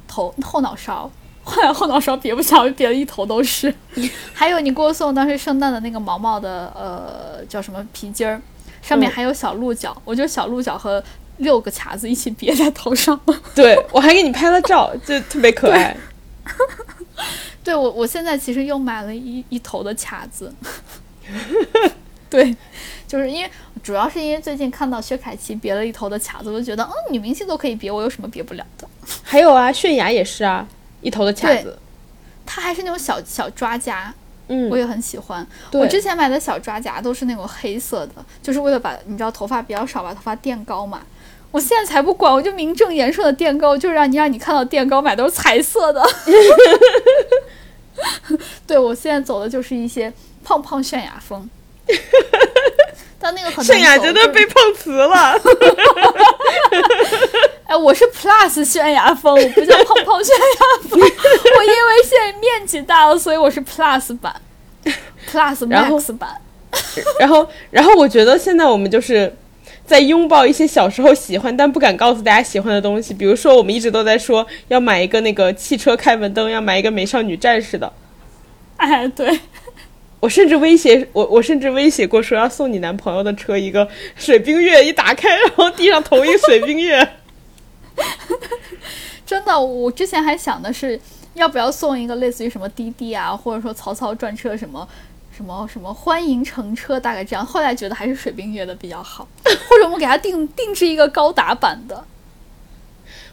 [0.08, 1.08] 头后脑勺，
[1.44, 3.72] 后来后脑勺别不下，别的一头都是。
[4.34, 8.40] 还有你给我送当时圣诞的那个毛毛的，呃，叫什么皮筋儿，
[8.82, 11.02] 上面还有小鹿角，我就小鹿角和
[11.36, 13.18] 六个卡子一起别在头上。
[13.54, 15.96] 对我还给你拍了照，就特别可爱。
[17.62, 20.52] 对我，我现在其实又买了一一头的卡子。
[22.30, 22.56] 对，
[23.06, 23.50] 就是因为
[23.82, 28.88] 主要是因为最近看到薛凯琪别了一头的卡子，我就觉得，嗯，女明星都可以别，我有什么别不了的？
[29.22, 30.66] 还有啊，泫雅也是啊，
[31.00, 31.78] 一头的卡子，
[32.46, 34.12] 它还是那种小小抓夹，
[34.48, 35.46] 嗯，我也很喜欢。
[35.72, 41.02] 我之前买的小抓夹都是那种黑色的，就是为了把你知道头发比较少，把头发垫高嘛。
[41.50, 46.06] 我现在才不管，我就名正言顺的垫高，就是让你让你看到垫高买都是彩色的。
[48.66, 50.12] 对，我现在走的就是一些
[50.44, 51.48] 胖胖泫雅风。
[53.18, 55.34] 但那个很泫雅真的被碰瓷了。
[57.68, 60.98] 哎，我是 Plus 泫雅风，我不叫胖胖泫雅风。
[60.98, 64.34] 我因为现在面积大了，所以我是 Plus 版
[65.30, 66.30] ，Plus Max 版。
[67.20, 69.36] 然后，然后我觉得现在我们就是
[69.84, 77.92] 在拥抱一些小时候喜欢但不敢告诉大家喜欢的东西，比如说我们一直都在说要买一个那个汽车开门灯，要买一个美少女战士的。
[78.78, 79.40] 哎，对。
[80.20, 87.06] 我甚至威胁我，我甚至威胁过说要送你男朋友的车一个水冰月，一打开然后地上投一个水冰月。
[89.26, 90.98] 真的，我之前还想的是
[91.34, 94.86] 要不要送一个类似于什么滴滴啊，或者说曹操专车什么
[95.36, 97.44] 什么什么欢迎乘车，大概这样。
[97.44, 102.04] 后来觉得还是水冰月的比较好，或者我们给他定定制一个高达版的。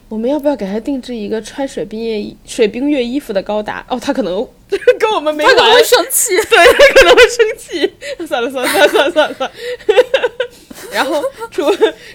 [0.07, 3.83] 我们要不要给他定制一个穿水冰月水冰月衣服的高达？
[3.89, 4.47] 哦，他可能
[4.99, 7.93] 跟我们没完，他可能会生气， 对他可能会生气。
[8.27, 9.51] 算了算了算了算了算了。
[10.93, 11.63] 然后除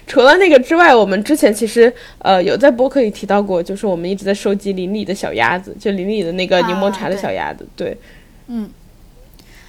[0.07, 7.67] 除了那个之外，我们之前其实呃有在播客里提到过，就是我们一直在收集邻里的小鸭子，就邻里的那个柠檬茶的小鸭子。
[7.75, 7.95] 对，
[8.47, 8.69] 嗯，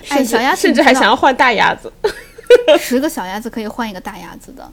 [0.08, 1.92] 哎，小鸭子甚至还想要换大鸭子，
[2.78, 4.72] 十个小鸭子可以换一个大鸭子的。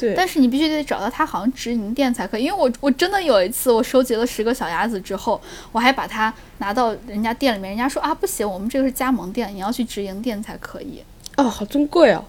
[0.00, 2.44] 对，但是你必须得找到它，好像直营店才可以。
[2.44, 5.38] 因为我我真的有一次，我收集了十个小鸭子之后，
[5.72, 11.02] 我还把它拿到人家店里面，人家说啊不行，我们这个是加盟店，你要去直营店才可以。
[11.36, 12.24] 哦，好尊贵哦。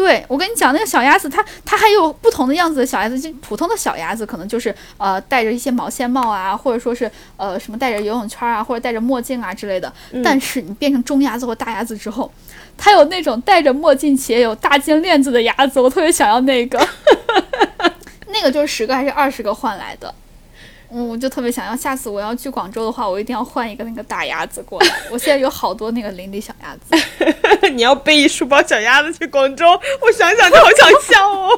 [0.00, 9.92] 对，我跟你讲，那个小鸭子，它它还有不同的样子的小鸭子，就普通的小鸭子可能就是呃戴着一些毛线帽啊，或者说是呃什么戴着游泳圈啊，或者戴着墨镜啊之类的。
[10.24, 12.32] 但是你变成中鸭子或大鸭子之后。
[12.82, 16.80] 它有那种戴着墨镜且有大金链子的鸭子，我特别想要那个。
[18.32, 20.14] 那个就是十个还是二十个换来的？
[20.92, 21.76] 嗯，我就特别想要。
[21.76, 24.88] 下次我要去广州的话，我一定要换一个那个大鸭子过来。
[25.10, 26.94] 我现在有好多那个邻里小鸭子。
[27.72, 29.66] 你要背一书包小鸭子去广州，
[30.00, 31.48] 我想想就好想笑哦。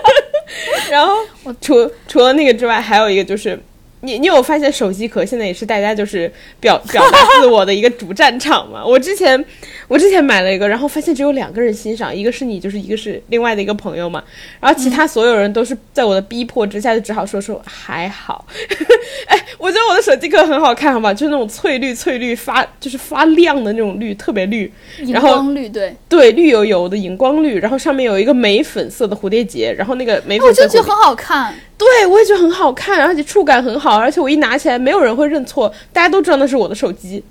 [0.90, 3.58] 然后我除除了那个之外，还有一个就是。
[4.04, 6.28] 你你有发现手机壳现在也是大家就是
[6.58, 8.84] 表表达自我的一个主战场吗？
[8.84, 9.44] 我之前
[9.92, 14.24] 我之前买了一个，然后发现只有两个人欣赏，一个是你，就是一个是另外的一个朋友嘛。
[14.58, 18.46] 然后其他所有人都是在我的逼迫之下，就只好说说还好。
[19.28, 31.54] 哎，我觉得我的手机壳很好看，好吧，就是那种翠绿翠绿发，就是发亮的那种绿，特别绿，荧光绿，对对，绿油油的荧光绿，然后上面有一个玫粉色的蝴蝶结，然后那个玫粉色我就觉得很好看。
[31.76, 37.22] 对，我也觉得很好看，而且触感很好，而且我一拿起来，没有人会认错，大家都知道那是我的手机。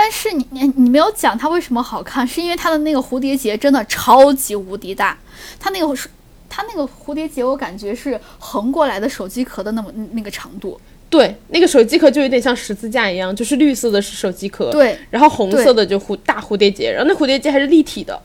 [0.00, 5.18] 但是你你你没有讲它为什么好看，是因为它的那个蝴蝶结真的超级无敌大，
[5.58, 6.08] 它那个是
[6.48, 10.80] 它那个蝴蝶结，我感觉是横过来的手机壳的那么那个长度。
[11.10, 18.22] 对，那个手机壳就有点像十字架一样，就是绿色的是手机壳，对，然后红色的就蝴大蝴蝶结，然后那蝴蝶结还是立体的。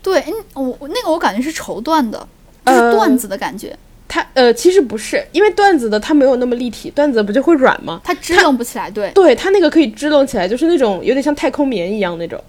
[0.00, 2.28] 对，嗯，我我那个我感觉是绸缎的，
[2.64, 3.76] 就是缎子的感觉。
[4.14, 8.00] 它呃，其实不是，因为缎子的它没有那么立体，缎子不就会软吗？
[8.04, 9.10] 它支棱不起来，对。
[9.10, 12.40] 对，它那个可以支棱起来，就是那种有点像太空棉一样那种。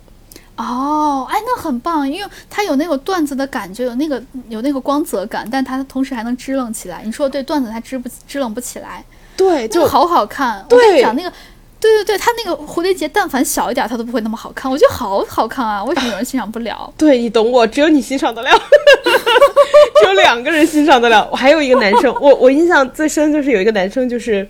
[0.58, 7.02] 哦，哎，那很棒，因为它有那个缎子的感觉，有那个有那个光泽感，但它同时还能支棱起来。
[7.04, 9.04] 你说对，缎子它支不支棱不起来，
[9.36, 10.64] 对，就好好看。
[10.70, 11.34] 我跟你讲那个。
[11.80, 14.72] 对对对，它那个蝴蝶结，但凡小一点，他都不会那么好看。
[14.72, 16.92] 我觉得好好看啊，为什么有人欣赏不了？
[16.98, 18.50] 对你懂我，只有你欣赏得了，
[20.00, 21.28] 只有两个人欣赏得了。
[21.32, 24.48] 我还有一个男生，我我印象最深就是有一个男生，就是，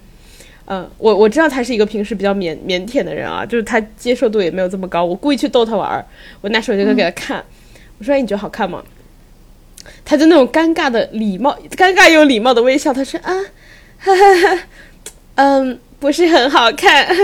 [0.67, 5.03] 嗯，我我知道他是一个平时比较腼腼腆的人啊，就是他接受度也没有这么高。
[5.03, 6.05] 我故意去逗他玩儿，
[6.39, 7.43] 我拿手机给他看，
[7.97, 8.81] 我说：“哎，你觉得好看吗？”
[10.05, 13.33] 他就那种尴尬的礼貌，尴尬又礼貌的微笑，他说：“啊，
[13.99, 14.63] 哈哈哈，
[15.35, 17.07] 嗯。”不是很好看，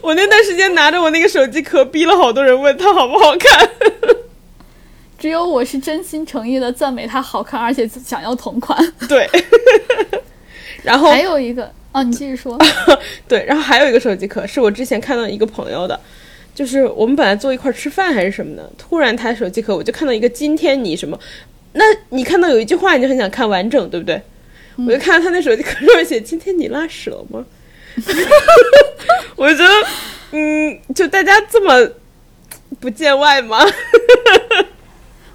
[0.00, 3.68] 我那段时间拿着我那个手机壳，逼了好多人问他好不好看。
[5.18, 8.82] 只有我是真心诚意的赞美它好看，而且想要同款。
[9.06, 9.28] 对，
[10.82, 12.56] 然后还有一个哦，你继续说。
[13.28, 16.00] 对，然后还有一个手机壳是我之前看到一个朋友的，
[16.54, 21.20] 就是我们本来坐一块吃饭还是什么的，突然他手机壳我就看到一个今天你什么，
[21.74, 24.22] 那你看到有一句话你就很想看完整，对不对？
[24.86, 27.44] 我就看到他那手机壳上面写：“今天你拉屎了吗？”
[29.34, 29.68] 我觉得，
[30.32, 31.90] 嗯，就大家这么
[32.80, 33.58] 不见外吗？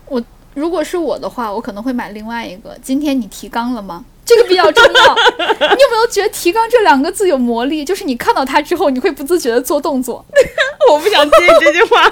[0.07, 0.23] 我
[0.53, 2.77] 如果是我的话，我可能会买另外一个。
[2.81, 4.05] 今天你提纲了吗？
[4.25, 4.91] 这个比较重要。
[4.95, 7.83] 你有没有觉得“提纲”这两个字有魔力？
[7.83, 10.25] 就是你看到它之后，你会不自觉的做动作。
[10.89, 12.01] 我不想接这句话。
[12.07, 12.09] 哎，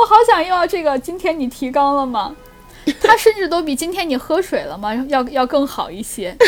[0.00, 0.98] 我好想要这个。
[0.98, 2.34] 今天你提纲了吗？
[3.00, 6.36] 他甚至都比今天你喝水了吗 要要更好一些。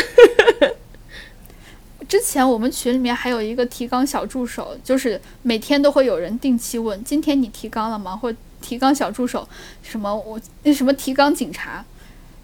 [2.07, 8.15] 之前我们群里面还有一个提纲小助手，就是每天都会有人定期问：今天你提纲了吗？
[8.15, 8.31] 或
[8.61, 9.47] 提纲小助手
[9.81, 11.83] 什么我那什么提纲警察，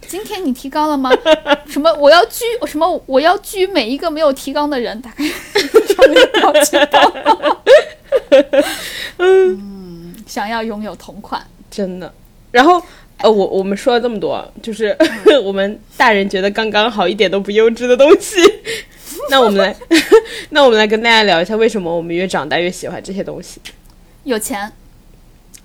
[0.07, 1.11] 今天你提纲了吗？
[1.67, 7.61] 什么我要拘什么我要拘每一个没有提纲的人，打开上面表情包。
[9.17, 12.11] 嗯，想要拥有同款，真的。
[12.49, 12.81] 然后。
[13.23, 14.95] 呃，我我们说了这么多，就是
[15.43, 18.39] 我们大人觉得刚刚好，一点都不幼稚的东西。
[19.29, 19.75] 那我们来，
[20.49, 23.61] 那我们来跟大家聊一下，为什么我们越长大越喜欢这些东西？
[24.23, 24.71] 有钱。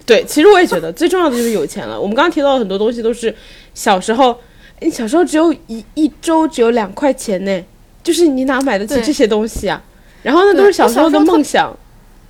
[0.05, 2.01] 对，其实我也觉得最重要的就是有钱了。
[2.01, 3.35] 我们刚刚提到的很多东西都是
[3.75, 4.39] 小时候，
[4.81, 7.65] 你小时候只有一一周只有两块钱呢，
[8.05, 9.83] 就是你哪买得起这些东西啊？
[10.23, 11.77] 然后那都是小时候的梦想。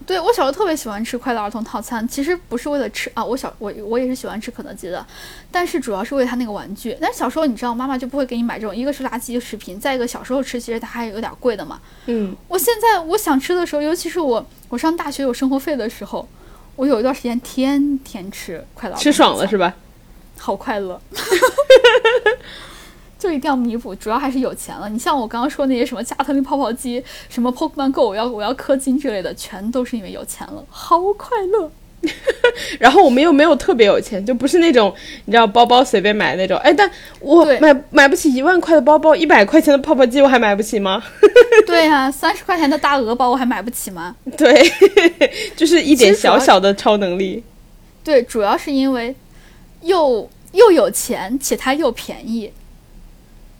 [0.07, 5.05] 对我小时候特别喜欢吃快乐儿童套餐，其实不是为了吃啊，我小我我也是喜欢吃肯德基的，
[5.51, 6.97] 但是主要是为他那个玩具。
[7.01, 11.81] 但是小时候你知道，妈妈就不会给你买这种，一个是垃圾食品，再一个小时候吃其实它还有点贵的嘛。
[12.07, 16.29] 嗯，我现在我想吃的时候，尤其是我我上大学有生活费的时候，
[16.77, 19.75] 我有一段时间天天吃快乐吃爽了是吧？
[20.39, 21.01] 好快乐。
[23.19, 24.89] 就一定要弥补，主要还是有钱了。
[24.89, 31.71] 你像我刚刚说那些什么加特林泡泡机、什么 Pokemon Go，我要我要氪金之类的，全都是因为有钱了，好快乐。
[32.79, 34.95] 然后我们又没有特别有钱，就不是那种
[35.25, 36.57] 你知道包包随便买的那种。
[36.59, 36.89] 哎，但
[37.21, 41.03] 我买买不起一万块的包包，一百块钱的泡泡机我还买不起吗？
[41.67, 44.15] 对呀，三十块钱的大鹅包我还买不起吗？
[44.37, 44.63] 对，
[45.57, 47.43] 就是一点小小的超能力。
[48.05, 49.17] 对，主要是因为
[49.81, 52.53] 又又有钱，且它又便宜。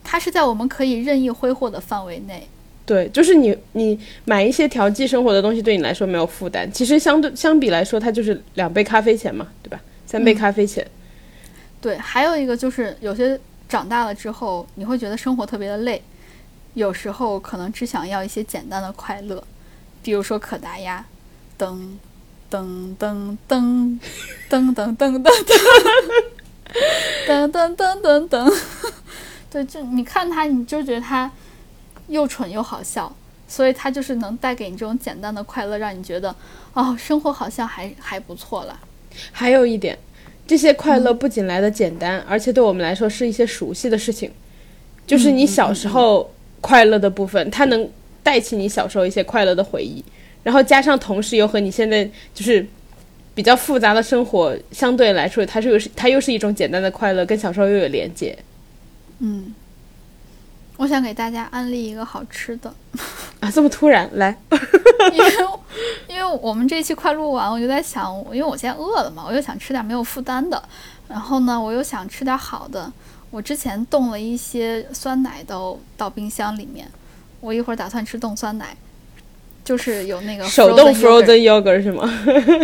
[0.09, 2.47] 它是在我们可以任意挥霍的范围内，
[2.87, 6.71] 对，就是你你买一些调剂生活的东西，对你来说没有负担。
[6.71, 9.81] 其实相对相比来说，它就是两杯咖啡钱嘛，对吧？
[10.07, 10.87] 三杯咖啡钱。
[11.81, 13.39] 对，还有一个就是有些
[13.69, 16.01] 长大了之后，你会觉得生活特别的累，
[16.75, 19.43] 有时候可能只想要一些简单的快乐，
[20.05, 21.05] 比如说可达鸭，
[21.59, 21.77] 噔
[22.49, 23.99] 噔噔噔
[24.49, 25.23] 噔噔噔噔
[27.27, 28.55] 噔噔噔噔噔。
[29.51, 31.31] 对，就你看他，你就觉得他
[32.09, 33.15] 又蠢又好笑，
[33.49, 36.35] 所以他就是能带给你这种简单的快乐，让你觉得
[36.75, 38.79] 哦，生活好像还还不错了。
[39.33, 39.97] 还有一点，
[40.47, 44.31] 这些快乐不仅来的简单，而且对我们来说是一些熟悉的事情，
[45.07, 47.89] 就是你小时候快乐的部分，它能
[48.23, 50.05] 带起你小时候一些快乐的回忆，
[50.43, 52.05] 然后加上同时又和你现在
[52.35, 52.67] 就是
[53.35, 58.37] 比较复杂的生活相对来说，它是又是它又是一种简单的快乐，跟小时候又有连接。
[59.19, 59.55] 嗯，
[60.77, 62.73] 我想给大家安利一个好吃的。
[63.41, 64.37] 啊，这么突然来，
[65.13, 65.33] 因为
[66.09, 70.63] 因为我们这期快录完，我就在想，因为我现在饿了嘛，我又想吃点没有负担的，
[71.09, 72.91] 然后呢，我又想吃点好的。
[73.31, 76.89] 我之前冻了一些酸奶都到冰箱里面，
[77.41, 78.75] 我一会儿打算吃冻酸奶，
[79.65, 82.09] 就是有那个手动 frozen yogurt 是吗？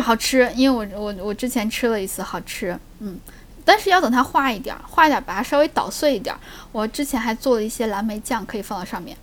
[0.01, 3.19] 好吃，因为我我我之前吃了一次，好吃，嗯，
[3.65, 6.35] 但是要等它化一点，化一点把它稍微捣碎一点。
[6.73, 9.17] 我之前还做了一些蓝莓酱，可以放到上面。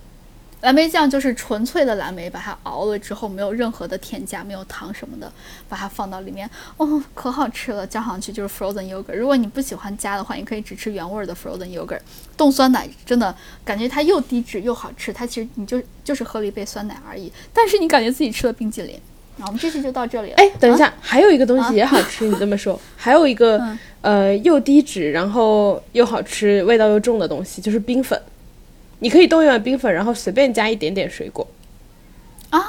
[0.61, 5.31] 蓝莓酱就是纯粹的蓝莓，把它熬了之后，没有任何的添加，没有糖什么的，
[5.69, 9.15] 把它放到里面，哦，可好吃了，加上去就是 frozen yogurt。
[9.15, 12.01] 如果你不喜欢加的话，你可以只吃原味的 frozen yogurt。
[12.35, 13.33] 冻酸奶真的
[13.63, 18.99] 感觉它又低脂又好吃，它其实你就就是喝了一杯酸奶而已，但是你感觉自己吃了冰激凌。
[19.39, 20.35] 那我们这期就到这里了。
[20.35, 23.59] 哎，等一下，还有一个东西也好吃，你这么说， 还有一个
[24.01, 28.21] 呃又低脂然后又好吃、味道又重的东西，就是冰粉。
[28.99, 31.47] 你可以冻一碗冰粉，然后随便加一点点水果，
[32.49, 32.61] 啊，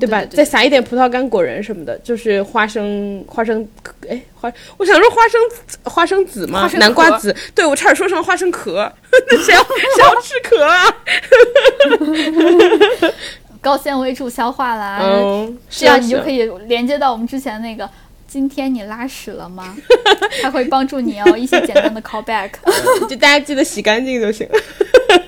[0.00, 0.24] 对吧？
[0.24, 3.68] 再撒一点葡萄干、果仁什么的，就是花生、花生，
[4.08, 5.38] 哎，花，我想说花生
[5.82, 8.90] 花生籽嘛，南瓜籽，对我差点说成花生壳，
[9.44, 10.96] 谁要谁要吃壳啊？
[13.60, 17.88] 高纤维助消化啦，嗯，这样你就可以连接到我们之前那个。
[18.26, 19.76] 今天你拉屎了吗？
[20.40, 22.50] 它会帮助你哦，一些简单的 callback，
[23.10, 24.48] 就大家记得洗干净就行。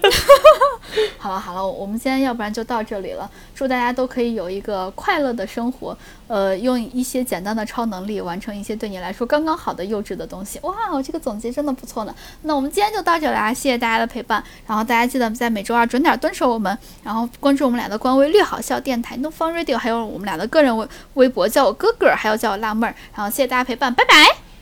[1.19, 3.31] 好了好了，我们今天要不然就到这里了。
[3.55, 5.97] 祝大家都可以有一个快乐的生活，
[6.27, 10.59] 呃，用一些简单的超能力完成一些对你来说刚刚好的幼稚的东西。
[10.63, 12.15] 哇，我这个总结真的不错呢。
[12.43, 14.43] 那我们今天就到这里啦，谢谢大家的陪伴。
[14.67, 22.95] 然后大家记得在每周二准点蹲守我们，然后关注我们俩的官微“略好笑电台 ”No Fun Radio，还有我们俩的个人微微博，叫我哥哥，还要叫我辣妹儿。
[23.15, 24.15] 然后谢谢大家陪伴，拜拜。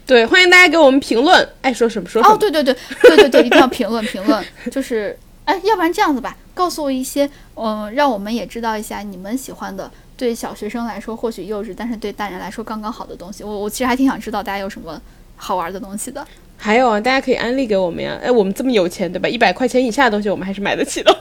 [0.07, 2.35] 对，欢迎大家给我们评论，爱说什么说什么。
[2.35, 5.19] 哦，对对对对对对，一定要评论评论，就是。
[5.51, 13.43] 哎，要不然这样子吧，告诉我一些，嗯，让我们也知道一下你们喜欢的，对小学生来说或许幼稚，但是对大人来说刚刚好的东西。
[13.43, 15.01] 我我其实还挺想知道大家有什么
[15.35, 16.25] 好玩的东西的。
[16.57, 18.17] 还有啊，大家可以安利给我们呀。
[18.23, 19.29] 哎，我们这么有钱，对吧？
[19.29, 21.17] 一百块钱以下的东西我们还是买得起的。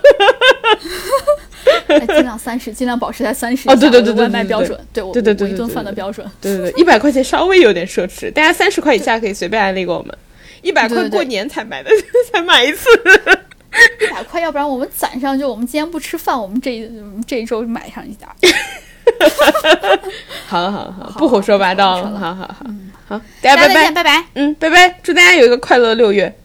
[2.08, 3.68] 尽量三十，尽量保持在三十。
[3.68, 6.30] 哦，对对对对，外卖标准，对我对对对一顿饭的标准。
[6.40, 10.16] 对对对， 一百块钱稍微有点奢侈，大家三十块以下可以随便安利给我们。
[10.62, 11.90] 一百块过年才买的，
[12.32, 12.88] 才买一次。
[14.02, 16.90] 一百块，要不然我们攒上，就我们今天不吃饭，我们这
[17.28, 18.30] 这一周买上一点。
[20.48, 22.66] 好好好，不胡说八道了，好好好，
[23.08, 26.38] 好，大家拜拜，拜拜，嗯，拜拜，祝大家有一个快乐六月。